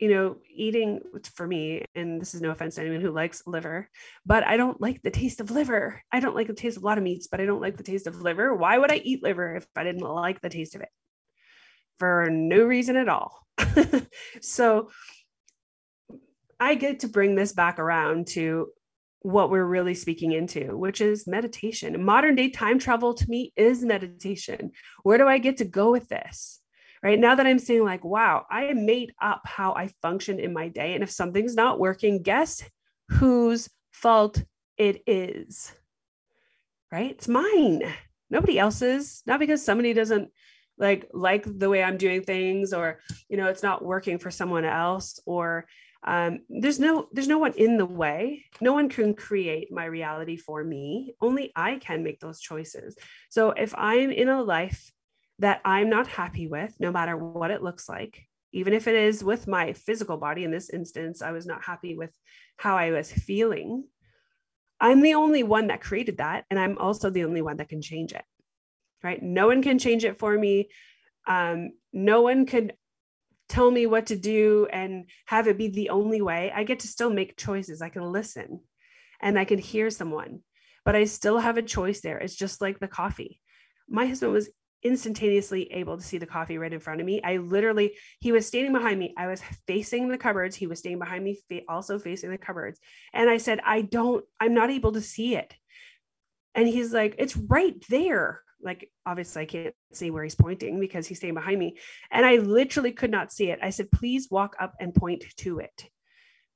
[0.00, 1.00] you know, eating
[1.34, 3.88] for me, and this is no offense to anyone who likes liver,
[4.24, 6.02] but I don't like the taste of liver.
[6.10, 7.82] I don't like the taste of a lot of meats, but I don't like the
[7.82, 8.54] taste of liver.
[8.54, 10.88] Why would I eat liver if I didn't like the taste of it?
[11.98, 13.46] For no reason at all.
[14.40, 14.90] so,
[16.60, 18.68] I get to bring this back around to
[19.22, 22.04] what we're really speaking into, which is meditation.
[22.04, 24.72] Modern day time travel to me is meditation.
[25.02, 26.60] Where do I get to go with this?
[27.02, 30.68] Right now that I'm saying, like, wow, I made up how I function in my
[30.68, 30.94] day.
[30.94, 32.62] And if something's not working, guess
[33.08, 34.42] whose fault
[34.76, 35.72] it is?
[36.92, 37.12] Right?
[37.12, 37.82] It's mine.
[38.28, 39.22] Nobody else's.
[39.26, 40.30] Not because somebody doesn't
[40.78, 44.64] like like the way I'm doing things or you know it's not working for someone
[44.64, 45.66] else or
[46.04, 48.44] um, there's no there's no one in the way.
[48.60, 51.14] No one can create my reality for me.
[51.20, 52.96] Only i can make those choices.
[53.28, 54.90] So if i'm in a life
[55.38, 59.22] that i'm not happy with no matter what it looks like even if it is
[59.22, 62.14] with my physical body in this instance i was not happy with
[62.58, 63.84] how i was feeling
[64.80, 67.80] i'm the only one that created that and i'm also the only one that can
[67.80, 68.24] change it
[69.02, 69.22] right?
[69.22, 70.68] No one can change it for me.
[71.26, 72.74] Um, no one could
[73.50, 76.52] tell me what to do and have it be the only way.
[76.54, 77.82] I get to still make choices.
[77.82, 78.60] I can listen
[79.20, 80.40] and I can hear someone,
[80.84, 82.18] but I still have a choice there.
[82.18, 83.40] It's just like the coffee.
[83.88, 84.48] My husband was
[84.82, 87.20] instantaneously able to see the coffee right in front of me.
[87.22, 89.12] I literally, he was standing behind me.
[89.18, 90.56] I was facing the cupboards.
[90.56, 92.80] He was standing behind me, also facing the cupboards.
[93.12, 95.52] And I said, I don't, I'm not able to see it.
[96.54, 101.06] And he's like, it's right there like obviously I can't see where he's pointing because
[101.06, 101.78] he's staying behind me.
[102.10, 103.58] And I literally could not see it.
[103.62, 105.88] I said, please walk up and point to it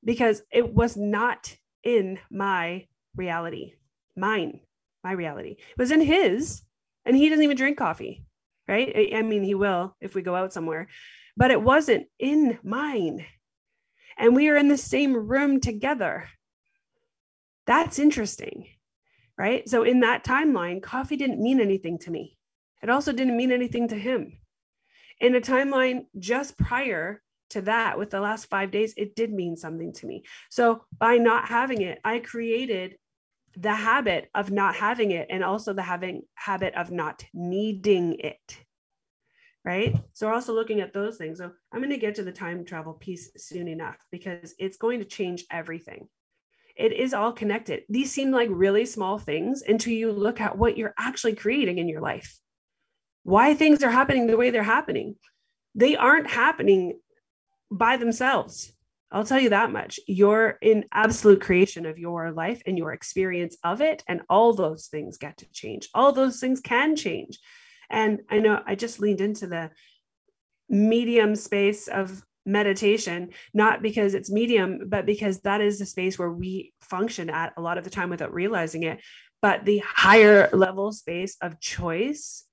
[0.04, 2.86] because it was not in my
[3.16, 3.74] reality,
[4.16, 4.60] mine,
[5.02, 5.56] my reality.
[5.58, 6.62] It was in his,
[7.04, 8.24] and he doesn't even drink coffee,
[8.68, 9.12] right?
[9.14, 10.88] I mean, he will if we go out somewhere,
[11.36, 13.24] but it wasn't in mine.
[14.16, 16.28] And we are in the same room together.
[17.66, 18.66] That's interesting
[19.36, 19.68] right?
[19.68, 22.36] So in that timeline, coffee didn't mean anything to me.
[22.82, 24.38] It also didn't mean anything to him.
[25.20, 29.56] In a timeline just prior to that, with the last five days, it did mean
[29.56, 30.24] something to me.
[30.50, 32.96] So by not having it, I created
[33.56, 38.58] the habit of not having it and also the having habit of not needing it
[39.64, 42.32] right so we're also looking at those things so i'm going to get to the
[42.32, 46.08] time travel piece soon enough because it's going to change everything
[46.76, 47.84] it is all connected.
[47.88, 51.88] These seem like really small things until you look at what you're actually creating in
[51.88, 52.38] your life.
[53.22, 55.16] Why things are happening the way they're happening.
[55.74, 56.98] They aren't happening
[57.70, 58.72] by themselves.
[59.10, 60.00] I'll tell you that much.
[60.08, 64.02] You're in absolute creation of your life and your experience of it.
[64.08, 65.88] And all those things get to change.
[65.94, 67.38] All those things can change.
[67.88, 69.70] And I know I just leaned into the
[70.68, 76.30] medium space of meditation, not because it's medium, but because that is the space where
[76.30, 79.00] we function at a lot of the time without realizing it.
[79.40, 82.44] But the higher level space of choice,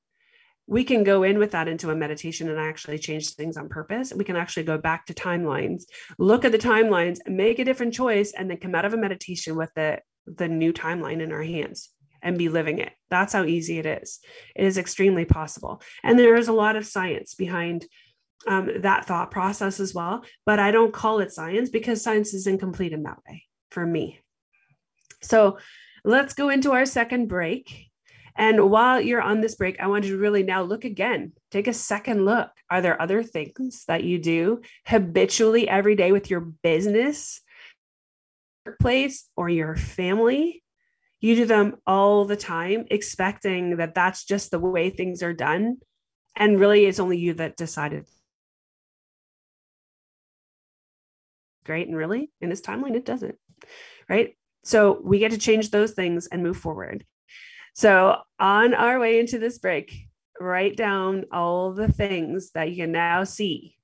[0.67, 4.13] we can go in with that into a meditation and actually change things on purpose.
[4.13, 5.83] We can actually go back to timelines,
[6.17, 9.55] look at the timelines, make a different choice, and then come out of a meditation
[9.55, 11.89] with the, the new timeline in our hands
[12.21, 12.91] and be living it.
[13.09, 14.19] That's how easy it is.
[14.55, 15.81] It is extremely possible.
[16.03, 17.85] And there is a lot of science behind
[18.47, 20.23] um, that thought process as well.
[20.45, 24.19] But I don't call it science because science is incomplete in that way for me.
[25.21, 25.57] So
[26.03, 27.87] let's go into our second break.
[28.35, 31.33] And while you're on this break, I want you to really now look again.
[31.51, 32.49] Take a second look.
[32.69, 37.41] Are there other things that you do habitually every day with your business,
[38.65, 40.63] workplace, or your family?
[41.19, 45.77] You do them all the time, expecting that that's just the way things are done.
[46.35, 48.07] And really, it's only you that decided
[51.71, 51.87] great.
[51.87, 53.35] And really, in this timeline, it doesn't.
[54.09, 54.35] Right.
[54.65, 57.05] So we get to change those things and move forward.
[57.73, 60.07] So on our way into this break,
[60.37, 63.77] write down all the things that you can now see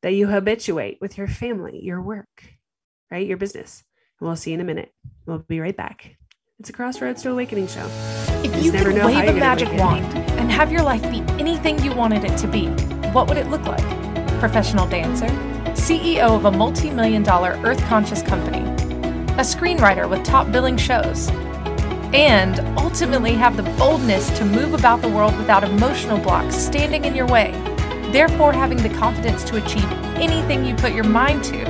[0.00, 2.44] that you habituate with your family, your work,
[3.10, 3.26] right?
[3.26, 3.84] Your business.
[4.18, 4.94] And we'll see you in a minute.
[5.26, 6.16] We'll be right back.
[6.58, 7.86] It's a Crossroads to Awakening show.
[8.42, 10.06] If you, you could wave a magic wand
[10.40, 12.68] and have your life be anything you wanted it to be,
[13.12, 13.84] what would it look like?
[14.40, 15.47] Professional dancer?
[15.88, 21.30] CEO of a multi million dollar earth conscious company, a screenwriter with top billing shows,
[22.12, 27.14] and ultimately have the boldness to move about the world without emotional blocks standing in
[27.14, 27.52] your way,
[28.12, 31.64] therefore having the confidence to achieve anything you put your mind to.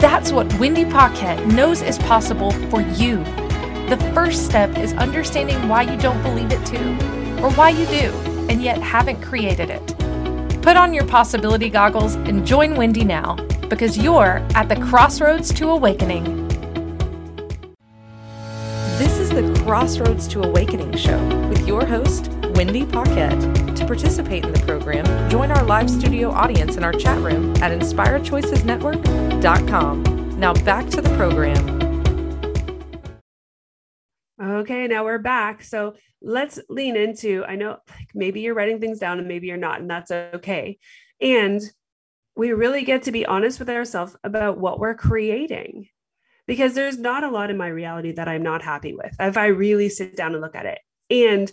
[0.00, 3.18] That's what Wendy Paquette knows is possible for you.
[3.90, 6.96] The first step is understanding why you don't believe it too,
[7.44, 8.10] or why you do,
[8.48, 9.86] and yet haven't created it.
[10.62, 13.36] Put on your possibility goggles and join Wendy now
[13.70, 16.46] because you're at the crossroads to awakening.
[18.98, 23.40] This is the Crossroads to Awakening show with your host, Wendy Paquette.
[23.76, 27.72] To participate in the program, join our live studio audience in our chat room at
[27.72, 30.38] inspiredchoicesnetwork.com.
[30.38, 31.80] Now back to the program.
[34.42, 35.62] Okay, now we're back.
[35.62, 37.78] So let's lean into I know
[38.14, 40.78] maybe you're writing things down and maybe you're not, and that's okay.
[41.22, 41.62] And
[42.36, 45.88] we really get to be honest with ourselves about what we're creating
[46.46, 49.46] because there's not a lot in my reality that I'm not happy with if I
[49.46, 50.78] really sit down and look at it.
[51.08, 51.50] And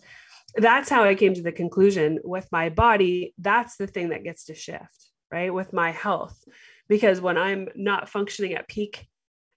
[0.56, 3.34] that's how I came to the conclusion with my body.
[3.38, 5.54] That's the thing that gets to shift, right?
[5.54, 6.44] With my health.
[6.88, 9.08] Because when I'm not functioning at peak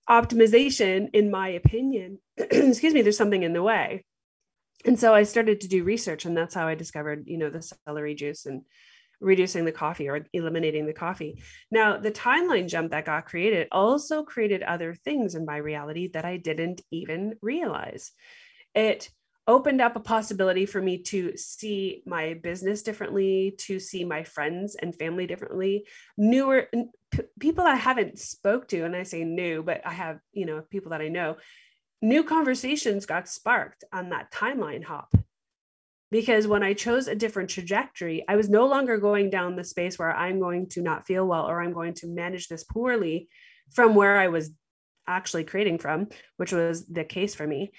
[0.08, 4.04] optimization, in my opinion, excuse me, there's something in the way.
[4.84, 7.62] And so I started to do research, and that's how I discovered, you know, the
[7.86, 8.62] celery juice and
[9.20, 11.42] reducing the coffee or eliminating the coffee.
[11.70, 16.24] Now, the timeline jump that got created also created other things in my reality that
[16.24, 18.12] I didn't even realize.
[18.74, 19.10] It
[19.46, 24.76] opened up a possibility for me to see my business differently, to see my friends
[24.76, 26.68] and family differently, newer
[27.40, 30.92] people I haven't spoke to and I say new, but I have, you know, people
[30.92, 31.36] that I know.
[32.00, 35.14] New conversations got sparked on that timeline hop
[36.10, 39.98] because when I chose a different trajectory, I was no longer going down the space
[39.98, 43.28] where I'm going to not feel well or I'm going to manage this poorly
[43.72, 44.50] from where I was
[45.06, 47.72] actually creating from, which was the case for me.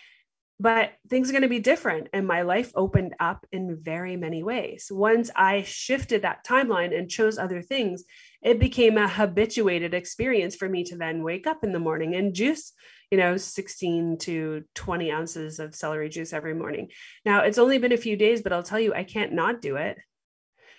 [0.62, 2.10] But things are going to be different.
[2.14, 4.90] And my life opened up in very many ways.
[4.92, 8.04] Once I shifted that timeline and chose other things,
[8.44, 12.36] it became a habituated experience for me to then wake up in the morning and
[12.36, 12.74] juice
[13.10, 16.88] you know 16 to 20 ounces of celery juice every morning
[17.26, 19.76] now it's only been a few days but i'll tell you i can't not do
[19.76, 19.98] it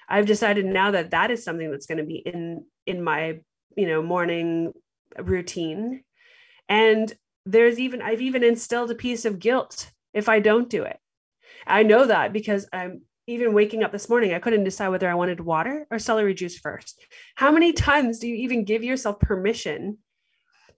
[0.08, 3.40] i've decided now that that is something that's going to be in in my
[3.76, 4.72] you know morning
[5.18, 6.02] routine
[6.68, 7.12] and
[7.44, 10.98] there's even i've even instilled a piece of guilt if i don't do it
[11.66, 15.14] i know that because i'm even waking up this morning, I couldn't decide whether I
[15.14, 17.04] wanted water or celery juice first.
[17.36, 19.98] How many times do you even give yourself permission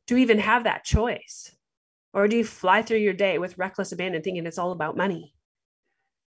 [0.09, 1.55] to even have that choice?
[2.13, 5.35] Or do you fly through your day with reckless abandon thinking it's all about money?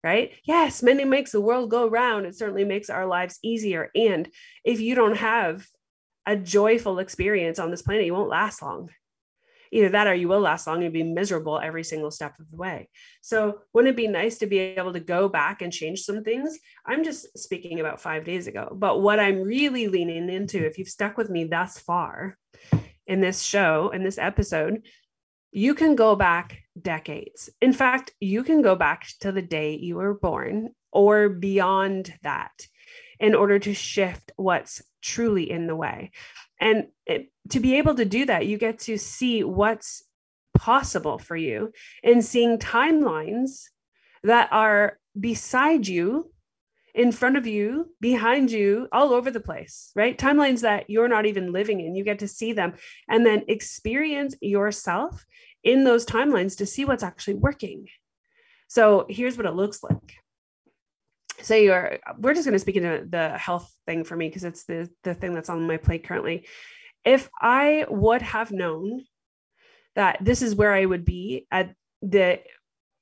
[0.04, 0.32] Right?
[0.44, 2.26] Yes, money makes the world go round.
[2.26, 3.90] It certainly makes our lives easier.
[3.94, 4.28] And
[4.64, 5.66] if you don't have
[6.26, 8.90] a joyful experience on this planet, you won't last long.
[9.74, 12.56] Either that or you will last long and be miserable every single step of the
[12.56, 12.88] way.
[13.20, 16.56] So, wouldn't it be nice to be able to go back and change some things?
[16.86, 20.88] I'm just speaking about five days ago, but what I'm really leaning into, if you've
[20.88, 22.38] stuck with me thus far
[23.06, 24.82] in this show, in this episode,
[25.50, 27.50] you can go back decades.
[27.60, 32.52] In fact, you can go back to the day you were born or beyond that
[33.18, 36.12] in order to shift what's truly in the way.
[36.64, 40.02] And it, to be able to do that, you get to see what's
[40.56, 43.64] possible for you and seeing timelines
[44.22, 46.30] that are beside you,
[46.94, 50.16] in front of you, behind you, all over the place, right?
[50.16, 51.96] Timelines that you're not even living in.
[51.96, 52.74] You get to see them
[53.08, 55.26] and then experience yourself
[55.64, 57.88] in those timelines to see what's actually working.
[58.68, 60.14] So here's what it looks like
[61.40, 64.64] say you're we're just going to speak into the health thing for me because it's
[64.64, 66.46] the the thing that's on my plate currently.
[67.04, 69.04] If i would have known
[69.94, 72.40] that this is where i would be at the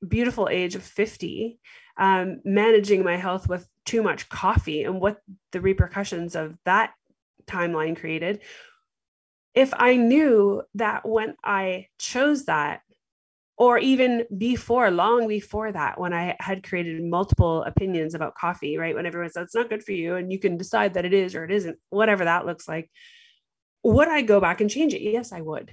[0.06, 1.58] beautiful age of 50
[1.98, 5.20] um, managing my health with too much coffee and what
[5.52, 6.92] the repercussions of that
[7.46, 8.40] timeline created
[9.54, 12.80] if i knew that when i chose that
[13.58, 18.94] or even before long before that when i had created multiple opinions about coffee right?
[18.94, 21.34] When everyone said it's not good for you and you can decide that it is
[21.34, 22.90] or it isn't whatever that looks like
[23.84, 25.02] would i go back and change it?
[25.02, 25.70] Yes i would.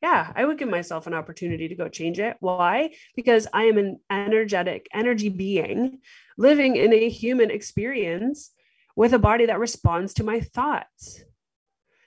[0.00, 2.36] Yeah i would give myself an opportunity to go change it.
[2.40, 2.94] Why?
[3.14, 5.98] Because i am an energetic energy being
[6.38, 8.50] living in a human experience
[8.96, 11.24] with a body that responds to my thoughts.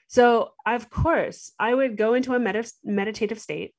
[0.08, 3.74] So of course i would go into a med- meditative state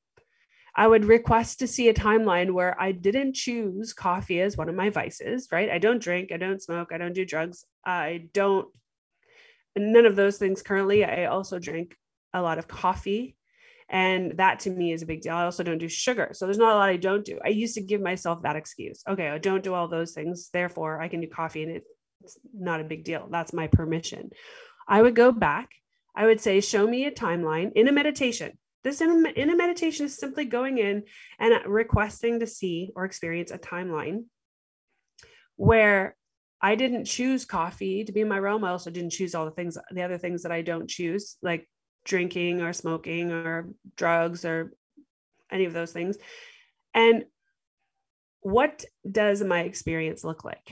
[0.78, 4.76] I would request to see a timeline where I didn't choose coffee as one of
[4.76, 5.68] my vices, right?
[5.68, 8.68] I don't drink, I don't smoke, I don't do drugs, I don't,
[9.76, 11.04] none of those things currently.
[11.04, 11.96] I also drink
[12.32, 13.34] a lot of coffee.
[13.88, 15.34] And that to me is a big deal.
[15.34, 16.28] I also don't do sugar.
[16.32, 17.40] So there's not a lot I don't do.
[17.44, 19.02] I used to give myself that excuse.
[19.08, 20.48] Okay, I don't do all those things.
[20.52, 21.82] Therefore, I can do coffee and
[22.22, 23.26] it's not a big deal.
[23.28, 24.30] That's my permission.
[24.86, 25.70] I would go back.
[26.14, 29.56] I would say, show me a timeline in a meditation this in a, in a
[29.56, 31.04] meditation is simply going in
[31.38, 34.24] and uh, requesting to see or experience a timeline
[35.56, 36.16] where
[36.60, 38.64] I didn't choose coffee to be my realm.
[38.64, 41.68] I also didn't choose all the things, the other things that I don't choose, like
[42.04, 44.72] drinking or smoking or drugs or
[45.50, 46.16] any of those things.
[46.94, 47.24] And
[48.40, 50.70] what does my experience look like?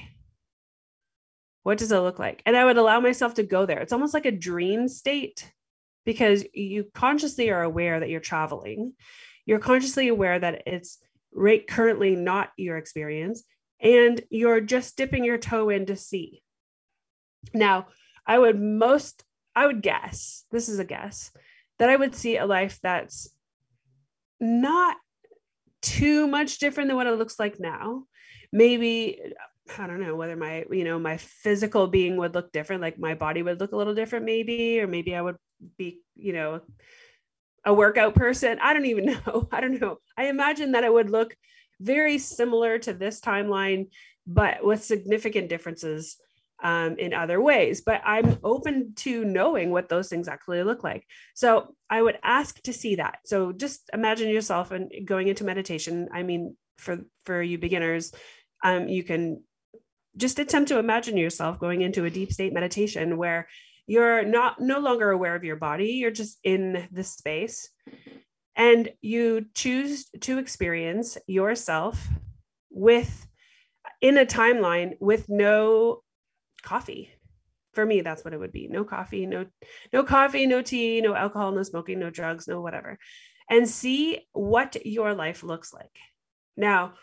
[1.62, 2.42] What does it look like?
[2.46, 3.80] And I would allow myself to go there.
[3.80, 5.52] It's almost like a dream state
[6.06, 8.94] because you consciously are aware that you're traveling.
[9.44, 10.98] You're consciously aware that it's
[11.34, 13.44] right currently not your experience
[13.78, 16.42] and you're just dipping your toe in to see.
[17.52, 17.88] Now,
[18.26, 19.22] I would most
[19.56, 21.32] I would guess, this is a guess,
[21.78, 23.30] that I would see a life that's
[24.38, 24.98] not
[25.80, 28.04] too much different than what it looks like now.
[28.52, 29.18] Maybe
[29.78, 33.14] I don't know whether my, you know, my physical being would look different, like my
[33.14, 35.36] body would look a little different, maybe, or maybe I would
[35.76, 36.60] be, you know,
[37.64, 38.58] a workout person.
[38.60, 39.48] I don't even know.
[39.52, 39.98] I don't know.
[40.16, 41.36] I imagine that it would look
[41.80, 43.88] very similar to this timeline,
[44.26, 46.16] but with significant differences
[46.62, 47.82] um, in other ways.
[47.84, 51.04] But I'm open to knowing what those things actually look like.
[51.34, 53.18] So I would ask to see that.
[53.24, 56.08] So just imagine yourself and going into meditation.
[56.12, 58.12] I mean, for for you beginners,
[58.64, 59.42] um, you can
[60.16, 63.48] just attempt to imagine yourself going into a deep state meditation where
[63.86, 67.68] you're not no longer aware of your body you're just in the space.
[68.58, 72.08] And you choose to experience yourself
[72.70, 73.26] with
[74.00, 76.02] in a timeline with no
[76.62, 77.10] coffee.
[77.74, 78.68] For me that's what it would be.
[78.68, 79.46] No coffee no
[79.92, 82.98] no coffee no tea no alcohol no smoking no drugs no whatever.
[83.50, 85.98] And see what your life looks like.
[86.56, 86.94] Now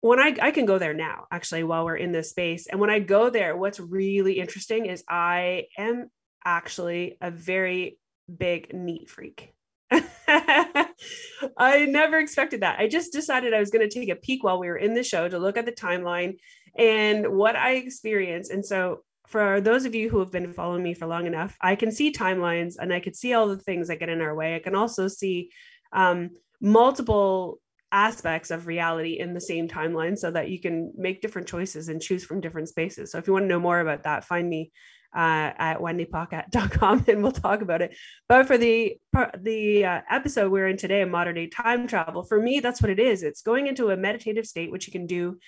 [0.00, 2.90] when I, I can go there now actually while we're in this space and when
[2.90, 6.10] i go there what's really interesting is i am
[6.44, 7.98] actually a very
[8.34, 9.54] big neat freak.
[9.90, 12.78] I never expected that.
[12.78, 15.02] I just decided i was going to take a peek while we were in the
[15.02, 16.36] show to look at the timeline
[16.76, 20.94] and what i experienced and so for those of you who have been following me
[20.94, 23.98] for long enough i can see timelines and i can see all the things that
[23.98, 24.54] get in our way.
[24.54, 25.50] I can also see
[25.92, 26.30] um,
[26.60, 27.60] multiple
[27.92, 32.02] aspects of reality in the same timeline so that you can make different choices and
[32.02, 33.12] choose from different spaces.
[33.12, 34.72] So if you want to know more about that, find me
[35.14, 37.96] uh, at wendypaquette.com and we'll talk about it.
[38.28, 38.96] But for the
[39.40, 42.98] the uh, episode we're in today, modern day time travel, for me, that's what it
[42.98, 43.22] is.
[43.22, 45.38] It's going into a meditative state, which you can do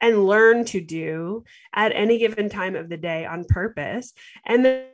[0.00, 1.44] and learn to do
[1.74, 4.12] at any given time of the day on purpose.
[4.44, 4.84] And then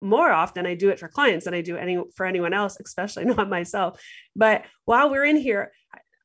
[0.00, 3.24] more often I do it for clients than I do any for anyone else, especially
[3.26, 4.00] not myself.
[4.34, 5.72] But while we're in here,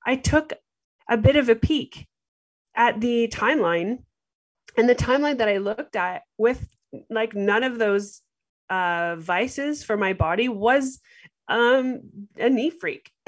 [0.05, 0.53] I took
[1.09, 2.07] a bit of a peek
[2.75, 3.99] at the timeline
[4.77, 6.65] and the timeline that I looked at with
[7.09, 8.21] like none of those
[8.69, 10.99] uh, vices for my body was
[11.47, 12.01] um,
[12.37, 13.11] a neat freak.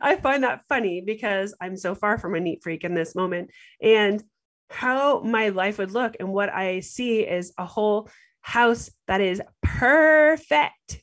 [0.00, 3.50] I find that funny because I'm so far from a neat freak in this moment.
[3.80, 4.22] And
[4.70, 8.08] how my life would look and what I see is a whole
[8.44, 11.02] house that is perfect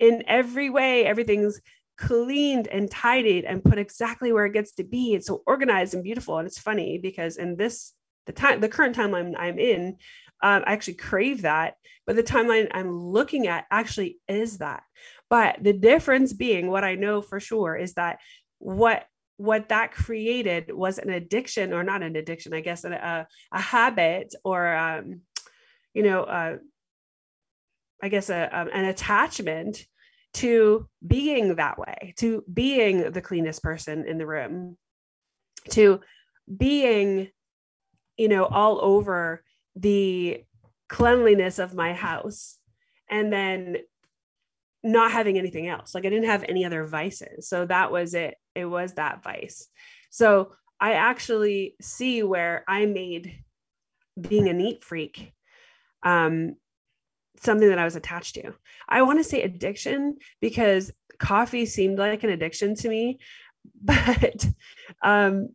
[0.00, 1.06] in every way.
[1.06, 1.60] Everything's
[1.96, 5.14] cleaned and tidied and put exactly where it gets to be.
[5.14, 6.36] It's so organized and beautiful.
[6.36, 7.92] And it's funny because in this
[8.26, 9.98] the time the current timeline I'm in,
[10.42, 11.74] um, I actually crave that.
[12.06, 14.82] But the timeline I'm looking at actually is that.
[15.30, 18.18] But the difference being what I know for sure is that
[18.58, 19.06] what
[19.36, 24.34] what that created was an addiction or not an addiction, I guess, a, a habit
[24.44, 25.22] or, um,
[25.94, 26.58] you know, uh,
[28.02, 29.86] I guess a, um, an attachment
[30.34, 34.76] to being that way, to being the cleanest person in the room,
[35.70, 36.00] to
[36.54, 37.30] being,
[38.16, 39.42] you know, all over
[39.76, 40.44] the
[40.88, 42.58] cleanliness of my house.
[43.08, 43.76] And then
[44.84, 45.94] not having anything else.
[45.94, 47.48] Like I didn't have any other vices.
[47.48, 48.36] So that was it.
[48.54, 49.66] It was that vice.
[50.10, 53.42] So I actually see where I made
[54.20, 55.32] being a neat freak
[56.04, 56.54] um,
[57.42, 58.54] something that I was attached to.
[58.88, 63.18] I want to say addiction because coffee seemed like an addiction to me,
[63.82, 64.46] but
[65.02, 65.48] um,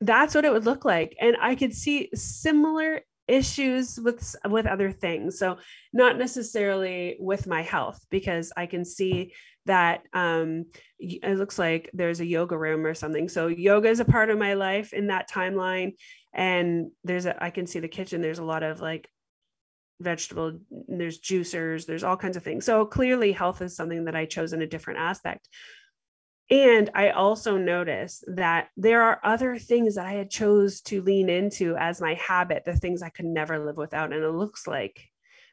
[0.00, 1.16] that's what it would look like.
[1.20, 5.56] And I could see similar issues with with other things so
[5.92, 9.32] not necessarily with my health because i can see
[9.66, 10.64] that um
[10.98, 14.38] it looks like there's a yoga room or something so yoga is a part of
[14.38, 15.92] my life in that timeline
[16.34, 19.08] and there's a i can see the kitchen there's a lot of like
[20.00, 22.64] vegetable there's juicers there's all kinds of things.
[22.64, 25.48] So clearly health is something that i chose in a different aspect.
[26.50, 31.28] And i also noticed that there are other things that i had chose to lean
[31.28, 34.12] into as my habit the things i could never live without.
[34.12, 35.00] And it looks like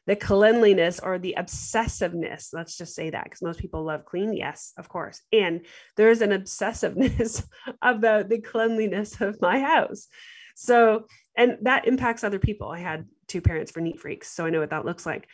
[0.06, 4.72] the cleanliness or the obsessiveness let's just say that because most people love clean yes
[4.78, 5.20] of course.
[5.32, 7.44] And there's an obsessiveness
[7.82, 10.08] about the cleanliness of my house.
[10.56, 12.68] So and that impacts other people.
[12.68, 15.28] I had two parents for neat freaks so i know what that looks like.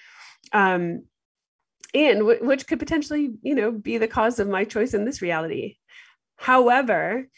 [0.52, 1.04] Um
[1.94, 5.22] and w- which could potentially you know be the cause of my choice in this
[5.22, 5.76] reality.
[6.36, 7.28] However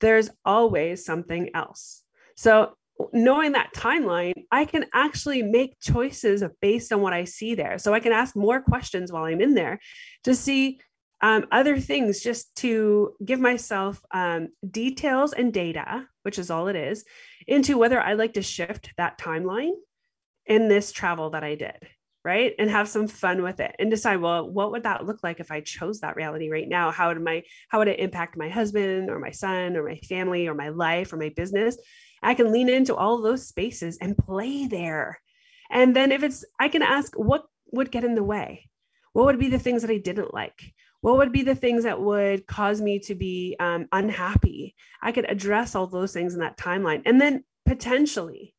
[0.00, 2.02] there's always something else.
[2.36, 2.74] So
[3.12, 7.78] knowing that timeline i can actually make choices based on what i see there.
[7.78, 9.78] So i can ask more questions while i'm in there
[10.24, 10.80] to see
[11.20, 16.76] um, other things just to give myself um, details and data which is all it
[16.76, 17.04] is
[17.46, 19.72] into whether i like to shift that timeline
[20.48, 21.88] in this travel that i did
[22.24, 22.54] right?
[22.58, 25.50] And have some fun with it and decide well what would that look like if
[25.50, 26.90] i chose that reality right now?
[26.90, 30.46] How would my how would it impact my husband or my son or my family
[30.46, 31.78] or my life or my business?
[32.22, 35.20] I can lean into all those spaces and play there.
[35.70, 38.68] And then if it's i can ask what would get in the way?
[39.12, 40.74] What would be the things that i didn't like?
[41.00, 44.74] What would be the things that would cause me to be um, unhappy?
[45.00, 47.02] I could address all those things in that timeline.
[47.06, 48.54] And then potentially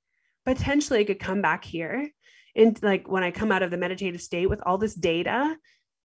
[0.46, 2.10] potentially i could come back here
[2.56, 5.56] and like when I come out of the meditative state with all this data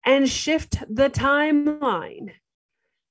[0.05, 2.31] and shift the timeline.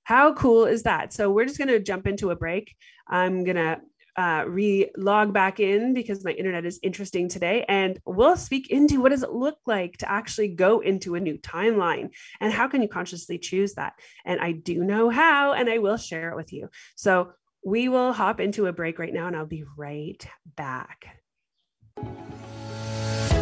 [0.05, 1.13] How cool is that?
[1.13, 2.75] So we're just going to jump into a break.
[3.09, 3.81] I'm going to
[4.17, 7.67] uh, re log back in because my internet is interesting today.
[7.69, 11.37] And we'll speak into what does it look like to actually go into a new
[11.37, 12.11] timeline
[12.41, 13.95] and how can you consciously choose that?
[14.25, 16.71] And I do know how, and I will share it with you.
[16.95, 17.33] So
[17.67, 20.25] we will hop into a break right now and I'll be right
[20.57, 21.19] back.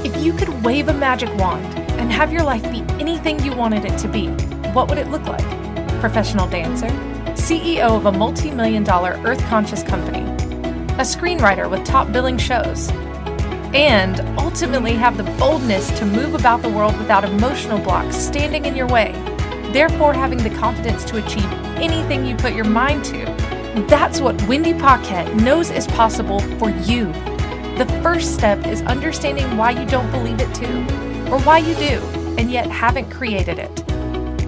[0.03, 3.85] If you could wave a magic wand and have your life be anything you wanted
[3.85, 4.29] it to be,
[4.73, 5.47] what would it look like?
[6.01, 6.87] Professional dancer,
[7.35, 10.21] CEO of a multi million dollar earth conscious company,
[10.95, 12.89] a screenwriter with top billing shows,
[13.75, 18.75] and ultimately have the boldness to move about the world without emotional blocks standing in
[18.75, 19.13] your way,
[19.75, 23.45] therefore having the confidence to achieve anything you put your mind to.
[23.75, 27.07] That's what Wendy Paquette knows is possible for you.
[27.77, 30.87] The first step is understanding why you don't believe it too,
[31.29, 32.01] or why you do,
[32.39, 33.75] and yet haven't created it.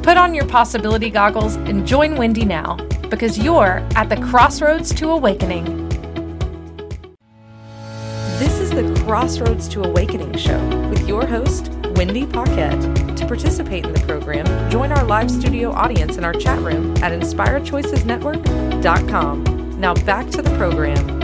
[0.05, 2.77] Put on your possibility goggles and join Wendy now,
[3.11, 5.89] because you're at the crossroads to awakening.
[8.39, 13.17] This is the Crossroads to Awakening show with your host, Wendy Paquette.
[13.17, 17.13] To participate in the program, join our live studio audience in our chat room at
[17.13, 19.81] inspiredchoicesnetwork.com.
[19.81, 21.17] Now back to the program.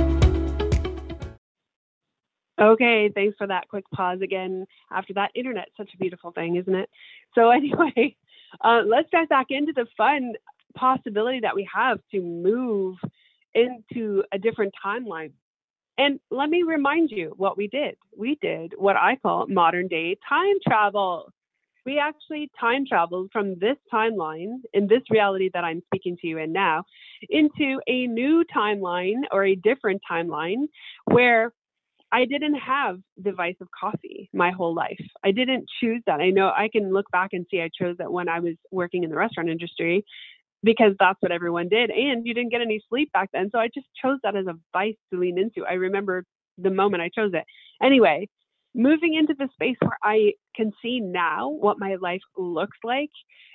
[2.60, 5.68] Okay, thanks for that quick pause again after that internet.
[5.76, 6.90] Such a beautiful thing, isn't it?
[7.34, 8.16] So, anyway,
[8.62, 10.34] uh, let's dive back into the fun
[10.74, 12.96] possibility that we have to move
[13.54, 15.32] into a different timeline.
[15.98, 17.96] And let me remind you what we did.
[18.16, 21.30] We did what I call modern day time travel.
[21.84, 26.38] We actually time traveled from this timeline in this reality that I'm speaking to you
[26.38, 26.84] in now
[27.28, 30.68] into a new timeline or a different timeline
[31.06, 31.52] where
[32.12, 35.00] I didn't have the vice of coffee my whole life.
[35.24, 36.20] I didn't choose that.
[36.20, 39.02] I know I can look back and see I chose that when I was working
[39.02, 40.04] in the restaurant industry
[40.62, 41.90] because that's what everyone did.
[41.90, 43.50] And you didn't get any sleep back then.
[43.52, 45.66] So I just chose that as a vice to lean into.
[45.66, 46.24] I remember
[46.58, 47.44] the moment I chose it.
[47.82, 48.28] Anyway,
[48.74, 53.10] moving into the space where I can see now what my life looks like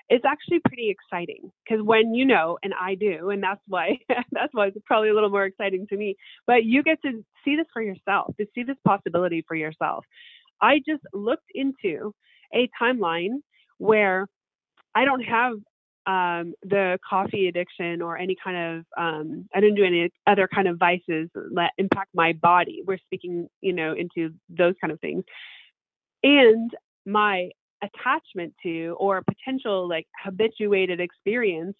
[0.10, 3.98] it's actually pretty exciting because when you know and i do and that's why
[4.32, 7.56] that's why it's probably a little more exciting to me but you get to see
[7.56, 10.06] this for yourself to see this possibility for yourself
[10.62, 12.14] i just looked into
[12.54, 13.40] a timeline
[13.78, 14.28] where
[14.96, 15.54] i don't have
[16.08, 20.68] um, the coffee addiction or any kind of um, i didn't do any other kind
[20.68, 22.82] of vices that impact my body.
[22.86, 25.24] We're speaking you know into those kind of things.
[26.24, 26.72] And
[27.06, 27.50] my
[27.84, 31.76] attachment to or potential like habituated experience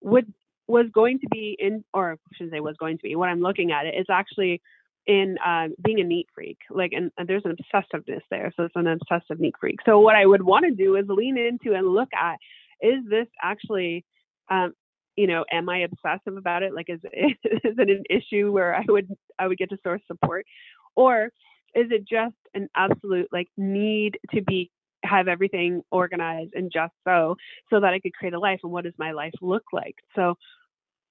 [0.00, 0.32] would
[0.68, 3.40] was going to be in or I shouldn't say was going to be what I'm
[3.40, 4.62] looking at it is actually
[5.04, 6.58] in um, being a neat freak.
[6.70, 9.80] Like and, and, there's an obsessiveness there so it's an obsessive neat freak.
[9.84, 12.36] So what I would want to do is lean into and look at
[12.82, 14.04] is this actually
[14.50, 14.74] um,
[15.16, 16.74] you know am I obsessive about it?
[16.74, 19.08] Like is, is it an issue where I would
[19.38, 20.44] I would get to source support?
[20.96, 21.26] Or
[21.74, 24.70] is it just an absolute like need to be
[25.04, 27.34] have everything organized and just so
[27.70, 28.60] so that I could create a life?
[28.62, 29.96] And what does my life look like?
[30.14, 30.34] So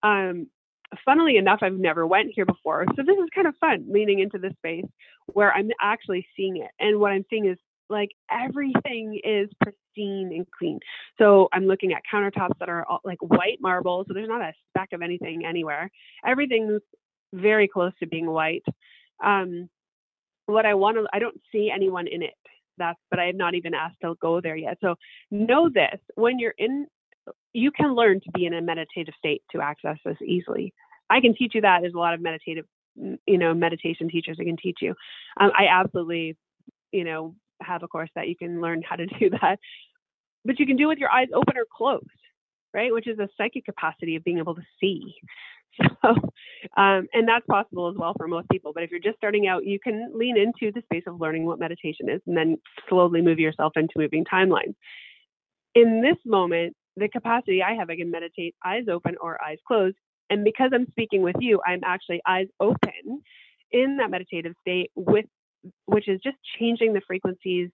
[0.04, 0.48] um
[1.06, 2.86] funnily enough I've never went here before.
[2.96, 4.86] So this is kind of fun leaning into this space
[5.28, 6.72] where I'm actually seeing it.
[6.80, 7.58] And what I'm seeing is
[7.92, 10.80] like everything is pristine and clean
[11.18, 14.54] so I'm looking at countertops that are all, like white marble so there's not a
[14.70, 15.92] speck of anything anywhere
[16.26, 16.82] everything's
[17.34, 18.64] very close to being white
[19.24, 19.70] um
[20.48, 22.34] what I want to I don't see anyone in it
[22.78, 24.78] that's but I have not even asked to go there yet.
[24.82, 24.96] So
[25.30, 26.88] know this when you're in
[27.54, 30.74] you can learn to be in a meditative state to access this easily.
[31.10, 31.80] I can teach you that.
[31.82, 32.66] There's a lot of meditative,
[32.96, 34.96] you know, meditation teachers that can teach you.
[35.40, 36.38] Um, I absolutely,
[36.92, 39.60] you know, have a course that you can learn how to do that.
[40.46, 42.06] But you can do it with your eyes open or closed,
[42.74, 42.94] right?
[42.94, 45.16] Which is a psychic capacity of being able to see.
[46.04, 46.10] So,
[46.76, 48.74] um, and that's possible as well for most people.
[48.74, 51.60] But if you're just starting out, you can lean into the space of learning what
[51.60, 52.58] meditation is and then
[52.90, 54.76] slowly move yourself into moving timelines.
[55.74, 59.96] In this moment, the capacity I have, I can meditate eyes open or eyes closed.
[60.30, 63.22] And because I'm speaking with you, I'm actually eyes open
[63.72, 65.26] in that meditative state with
[65.86, 67.70] which is just changing the frequencies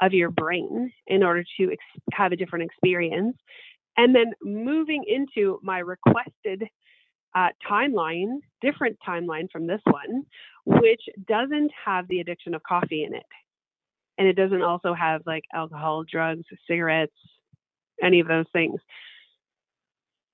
[0.00, 3.36] of your brain in order to ex- have a different experience
[3.96, 6.64] and then moving into my requested
[7.34, 10.22] uh, timeline, different timeline from this one,
[10.64, 13.26] which doesn't have the addiction of coffee in it.
[14.18, 17.12] And it doesn't also have like alcohol, drugs, cigarettes,
[18.02, 18.80] any of those things.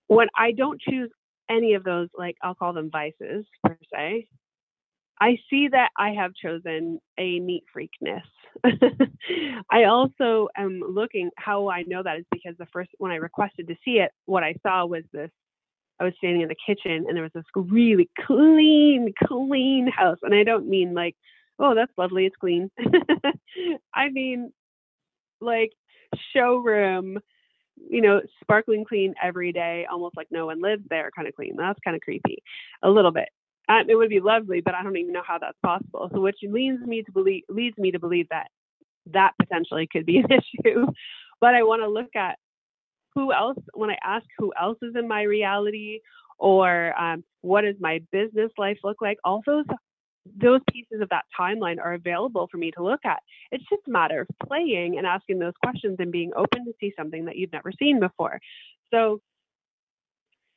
[0.07, 1.11] When I don't choose
[1.50, 4.28] any of those, like I'll call them vices per se,
[5.22, 8.22] I see that I have chosen a neat freakness.
[9.70, 13.68] I also am looking how I know that is because the first when I requested
[13.68, 15.30] to see it, what I saw was this
[16.00, 20.18] I was standing in the kitchen and there was this really clean, clean house.
[20.22, 21.14] And I don't mean like,
[21.60, 22.68] oh, that's lovely, it's clean.
[23.94, 24.52] I mean
[25.40, 25.70] like
[26.34, 27.20] showroom,
[27.76, 31.54] you know, sparkling clean every day, almost like no one lives there kind of clean.
[31.56, 32.42] That's kind of creepy
[32.82, 33.28] a little bit.
[33.68, 36.10] Um, it would be lovely, but I don't even know how that's possible.
[36.12, 38.48] So, which leads me to believe leads me to believe that
[39.12, 40.86] that potentially could be an issue.
[41.40, 42.38] But I want to look at
[43.14, 46.00] who else, when I ask who else is in my reality
[46.38, 49.66] or um, what does my business life look like, all those
[50.36, 53.20] those pieces of that timeline are available for me to look at.
[53.50, 56.92] It's just a matter of playing and asking those questions and being open to see
[56.96, 58.38] something that you've never seen before.
[58.92, 59.20] So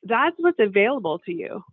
[0.04, 1.64] that's what's available to you.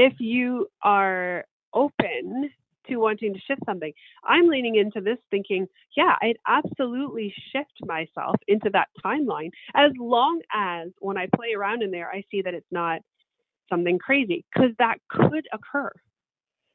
[0.00, 1.44] If you are
[1.74, 2.50] open
[2.88, 3.92] to wanting to shift something.
[4.24, 10.40] I'm leaning into this thinking, yeah, I'd absolutely shift myself into that timeline as long
[10.54, 13.00] as when I play around in there, I see that it's not
[13.70, 15.90] something crazy because that could occur,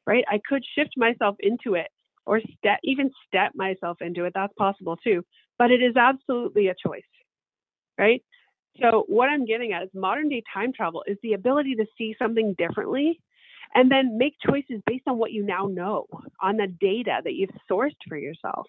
[0.06, 0.24] right?
[0.28, 1.88] I could shift myself into it
[2.26, 4.32] or step, even step myself into it.
[4.34, 5.24] That's possible too,
[5.58, 7.02] but it is absolutely a choice,
[7.98, 8.22] right?
[8.80, 12.16] So, what I'm getting at is modern day time travel is the ability to see
[12.18, 13.20] something differently
[13.74, 16.06] and then make choices based on what you now know,
[16.40, 18.66] on the data that you've sourced for yourself.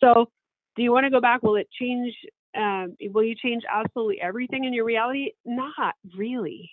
[0.00, 0.30] So,
[0.76, 1.42] do you want to go back?
[1.42, 2.14] Will it change?
[2.56, 5.30] Um, will you change absolutely everything in your reality?
[5.44, 6.70] Not really,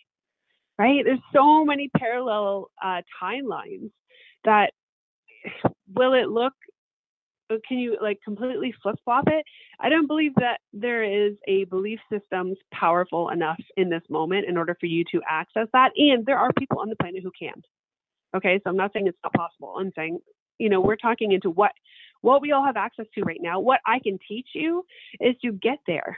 [0.78, 1.04] right?
[1.04, 3.92] There's so many parallel uh, timelines
[4.44, 4.72] that
[5.94, 6.54] will it look
[7.68, 9.46] can you like completely flip flop it?
[9.80, 14.58] I don't believe that there is a belief systems powerful enough in this moment in
[14.58, 15.92] order for you to access that.
[15.98, 17.62] And there are people on the planet who can.
[18.36, 19.76] Okay, so I'm not saying it's not possible.
[19.78, 20.20] I'm saying,
[20.58, 21.72] you know, we're talking into what
[22.22, 23.60] what we all have access to right now.
[23.60, 24.86] What I can teach you
[25.20, 26.18] is to get there,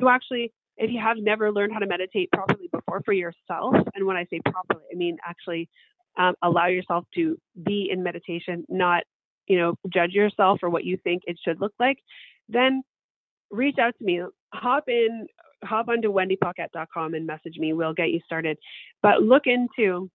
[0.00, 4.06] to actually, if you have never learned how to meditate properly before for yourself, and
[4.06, 5.68] when I say properly, I mean actually
[6.16, 9.02] um, allow yourself to be in meditation, not
[9.46, 11.98] you know, judge yourself for what you think it should look like,
[12.48, 12.82] then
[13.50, 14.22] reach out to me.
[14.54, 15.26] Hop in,
[15.64, 17.72] hop onto wendypaquette.com and message me.
[17.72, 18.58] We'll get you started.
[19.02, 20.10] But look into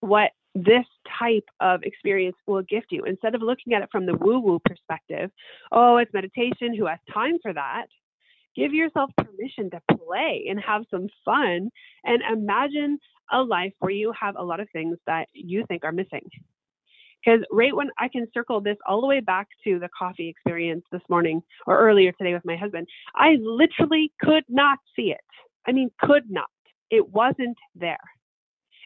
[0.00, 0.84] what this
[1.18, 4.58] type of experience will gift you instead of looking at it from the woo woo
[4.64, 5.30] perspective.
[5.70, 6.74] Oh, it's meditation.
[6.74, 7.86] Who has time for that?
[8.56, 11.70] Give yourself permission to play and have some fun
[12.04, 12.98] and imagine
[13.30, 16.28] a life where you have a lot of things that you think are missing.
[17.24, 20.84] Because right when I can circle this all the way back to the coffee experience
[20.92, 25.20] this morning or earlier today with my husband, I literally could not see it.
[25.66, 26.46] I mean, could not.
[26.90, 27.98] It wasn't there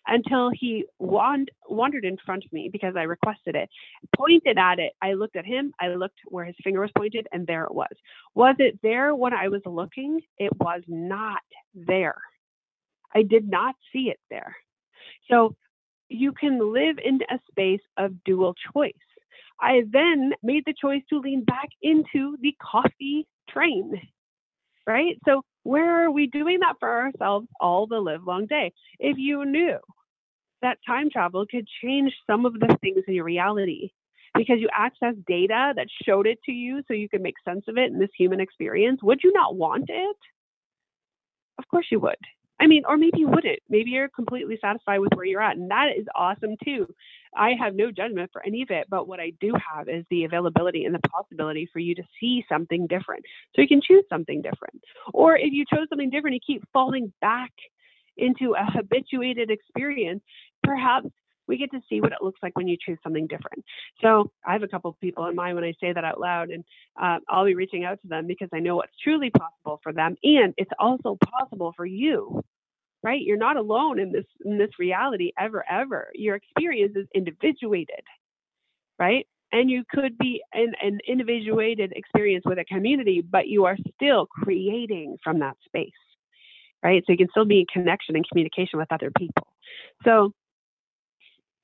[0.07, 3.69] until he wand- wandered in front of me because I requested it,
[4.17, 4.93] pointed at it.
[5.01, 7.93] I looked at him, I looked where his finger was pointed, and there it was.
[8.35, 10.21] Was it there when I was looking?
[10.39, 11.43] It was not
[11.75, 12.21] there.
[13.15, 14.57] I did not see it there.
[15.31, 15.55] So
[16.13, 18.93] you can live in a space of dual choice.
[19.61, 23.93] I then made the choice to lean back into the coffee train,
[24.87, 25.19] right?
[25.25, 28.73] So, where are we doing that for ourselves all the live long day?
[28.99, 29.79] If you knew
[30.63, 33.91] that time travel could change some of the things in your reality
[34.35, 37.77] because you access data that showed it to you so you can make sense of
[37.77, 40.17] it in this human experience, would you not want it?
[41.59, 42.17] Of course you would.
[42.63, 43.59] I mean, or maybe you wouldn't.
[43.69, 46.87] Maybe you're completely satisfied with where you're at, and that is awesome too.
[47.37, 50.25] I have no judgment for any of it, but what I do have is the
[50.25, 53.25] availability and the possibility for you to see something different.
[53.57, 54.81] So you can choose something different.
[55.13, 57.51] Or if you chose something different, you keep falling back
[58.17, 60.23] into a habituated experience,
[60.63, 61.09] perhaps
[61.49, 63.65] we get to see what it looks like when you choose something different.
[64.01, 66.51] So I have a couple of people in mind when I say that out loud,
[66.51, 66.63] and
[67.01, 70.17] uh, I'll be reaching out to them because I know what's truly possible for them,
[70.23, 72.43] and it's also possible for you.
[73.03, 73.21] Right?
[73.21, 76.11] You're not alone in this in this reality ever, ever.
[76.15, 78.03] Your experience is individuated,
[78.99, 79.27] right?
[79.51, 84.27] And you could be an, an individuated experience with a community, but you are still
[84.27, 85.91] creating from that space
[86.83, 87.03] right?
[87.07, 89.47] So you can still be in connection and communication with other people.
[90.05, 90.33] So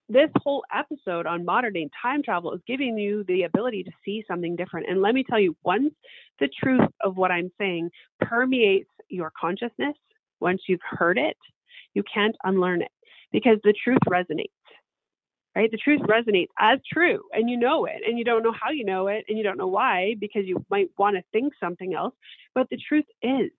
[0.08, 4.24] this whole episode on modern day time travel is giving you the ability to see
[4.26, 4.86] something different.
[4.88, 5.92] And let me tell you, once
[6.40, 9.94] the truth of what I'm saying permeates your consciousness,
[10.40, 11.36] once you've heard it,
[11.94, 12.90] you can't unlearn it
[13.32, 14.46] because the truth resonates.
[15.56, 15.70] Right?
[15.70, 18.84] The truth resonates as true, and you know it, and you don't know how you
[18.84, 22.14] know it, and you don't know why because you might want to think something else,
[22.54, 23.50] but the truth is.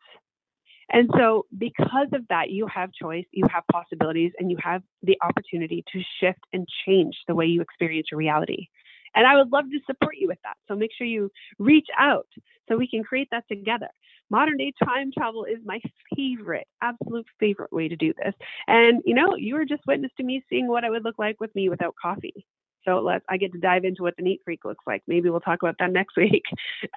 [0.92, 5.18] And so, because of that, you have choice, you have possibilities, and you have the
[5.22, 8.68] opportunity to shift and change the way you experience your reality.
[9.16, 10.56] And I would love to support you with that.
[10.68, 12.28] So make sure you reach out
[12.68, 13.90] so we can create that together.
[14.30, 15.80] Modern day time travel is my
[16.16, 18.34] favorite, absolute favorite way to do this.
[18.68, 21.40] And you know, you were just witness to me seeing what it would look like
[21.40, 22.46] with me without coffee.
[22.86, 25.04] So let's I get to dive into what the neat freak looks like.
[25.08, 26.44] Maybe we'll talk about that next week.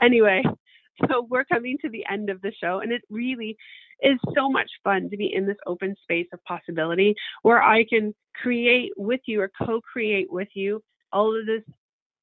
[0.01, 0.43] anyway,
[1.11, 3.57] So we're coming to the end of the show, and it really
[4.03, 8.15] is so much fun to be in this open space of possibility where I can
[8.35, 11.63] create with you or co create with you all of this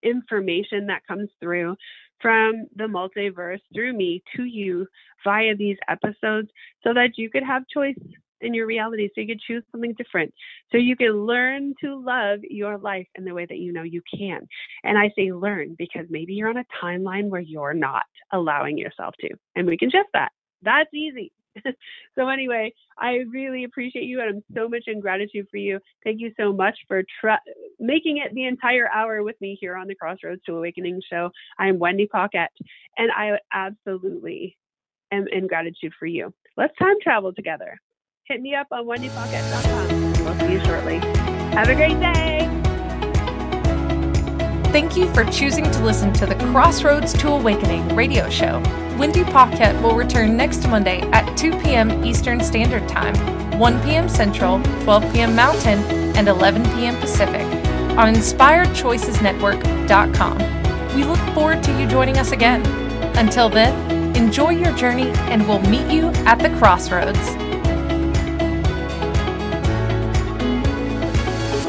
[0.04, 1.76] information that comes through
[2.22, 4.88] from the multiverse through me to you
[5.24, 6.50] via these episodes
[6.84, 7.96] so that you could have choice
[8.42, 10.34] in your reality so you could choose something different
[10.72, 14.02] so you can learn to love your life in the way that you know you
[14.18, 14.48] can.
[14.84, 19.14] And i say learn because maybe you're on a timeline where you're not allowing yourself
[19.22, 20.32] to and we can shift that.
[20.62, 21.32] That's easy
[22.16, 26.20] so anyway i really appreciate you and i'm so much in gratitude for you thank
[26.20, 29.96] you so much for tr- making it the entire hour with me here on the
[29.96, 32.52] crossroads to awakening show i'm wendy paquette
[32.98, 34.58] and i absolutely
[35.12, 37.80] am in gratitude for you let's time travel together
[38.30, 40.24] hit me up on wendypaquette.com.
[40.24, 41.00] We'll see you shortly.
[41.56, 42.48] Have a great day.
[44.72, 48.62] Thank you for choosing to listen to the Crossroads to Awakening radio show.
[49.00, 52.04] Wendy Paquette will return next Monday at 2 p.m.
[52.04, 53.16] Eastern Standard Time,
[53.58, 54.10] 1 p.m.
[54.10, 55.34] Central, 12 p.m.
[55.38, 55.80] Mountain,
[56.18, 57.00] and 11 p.m.
[57.00, 57.46] Pacific
[57.98, 60.38] on InspiredChoicesNetwork.com.
[60.94, 62.62] We look forward to you joining us again.
[63.18, 67.49] Until then, enjoy your journey and we'll meet you at the crossroads.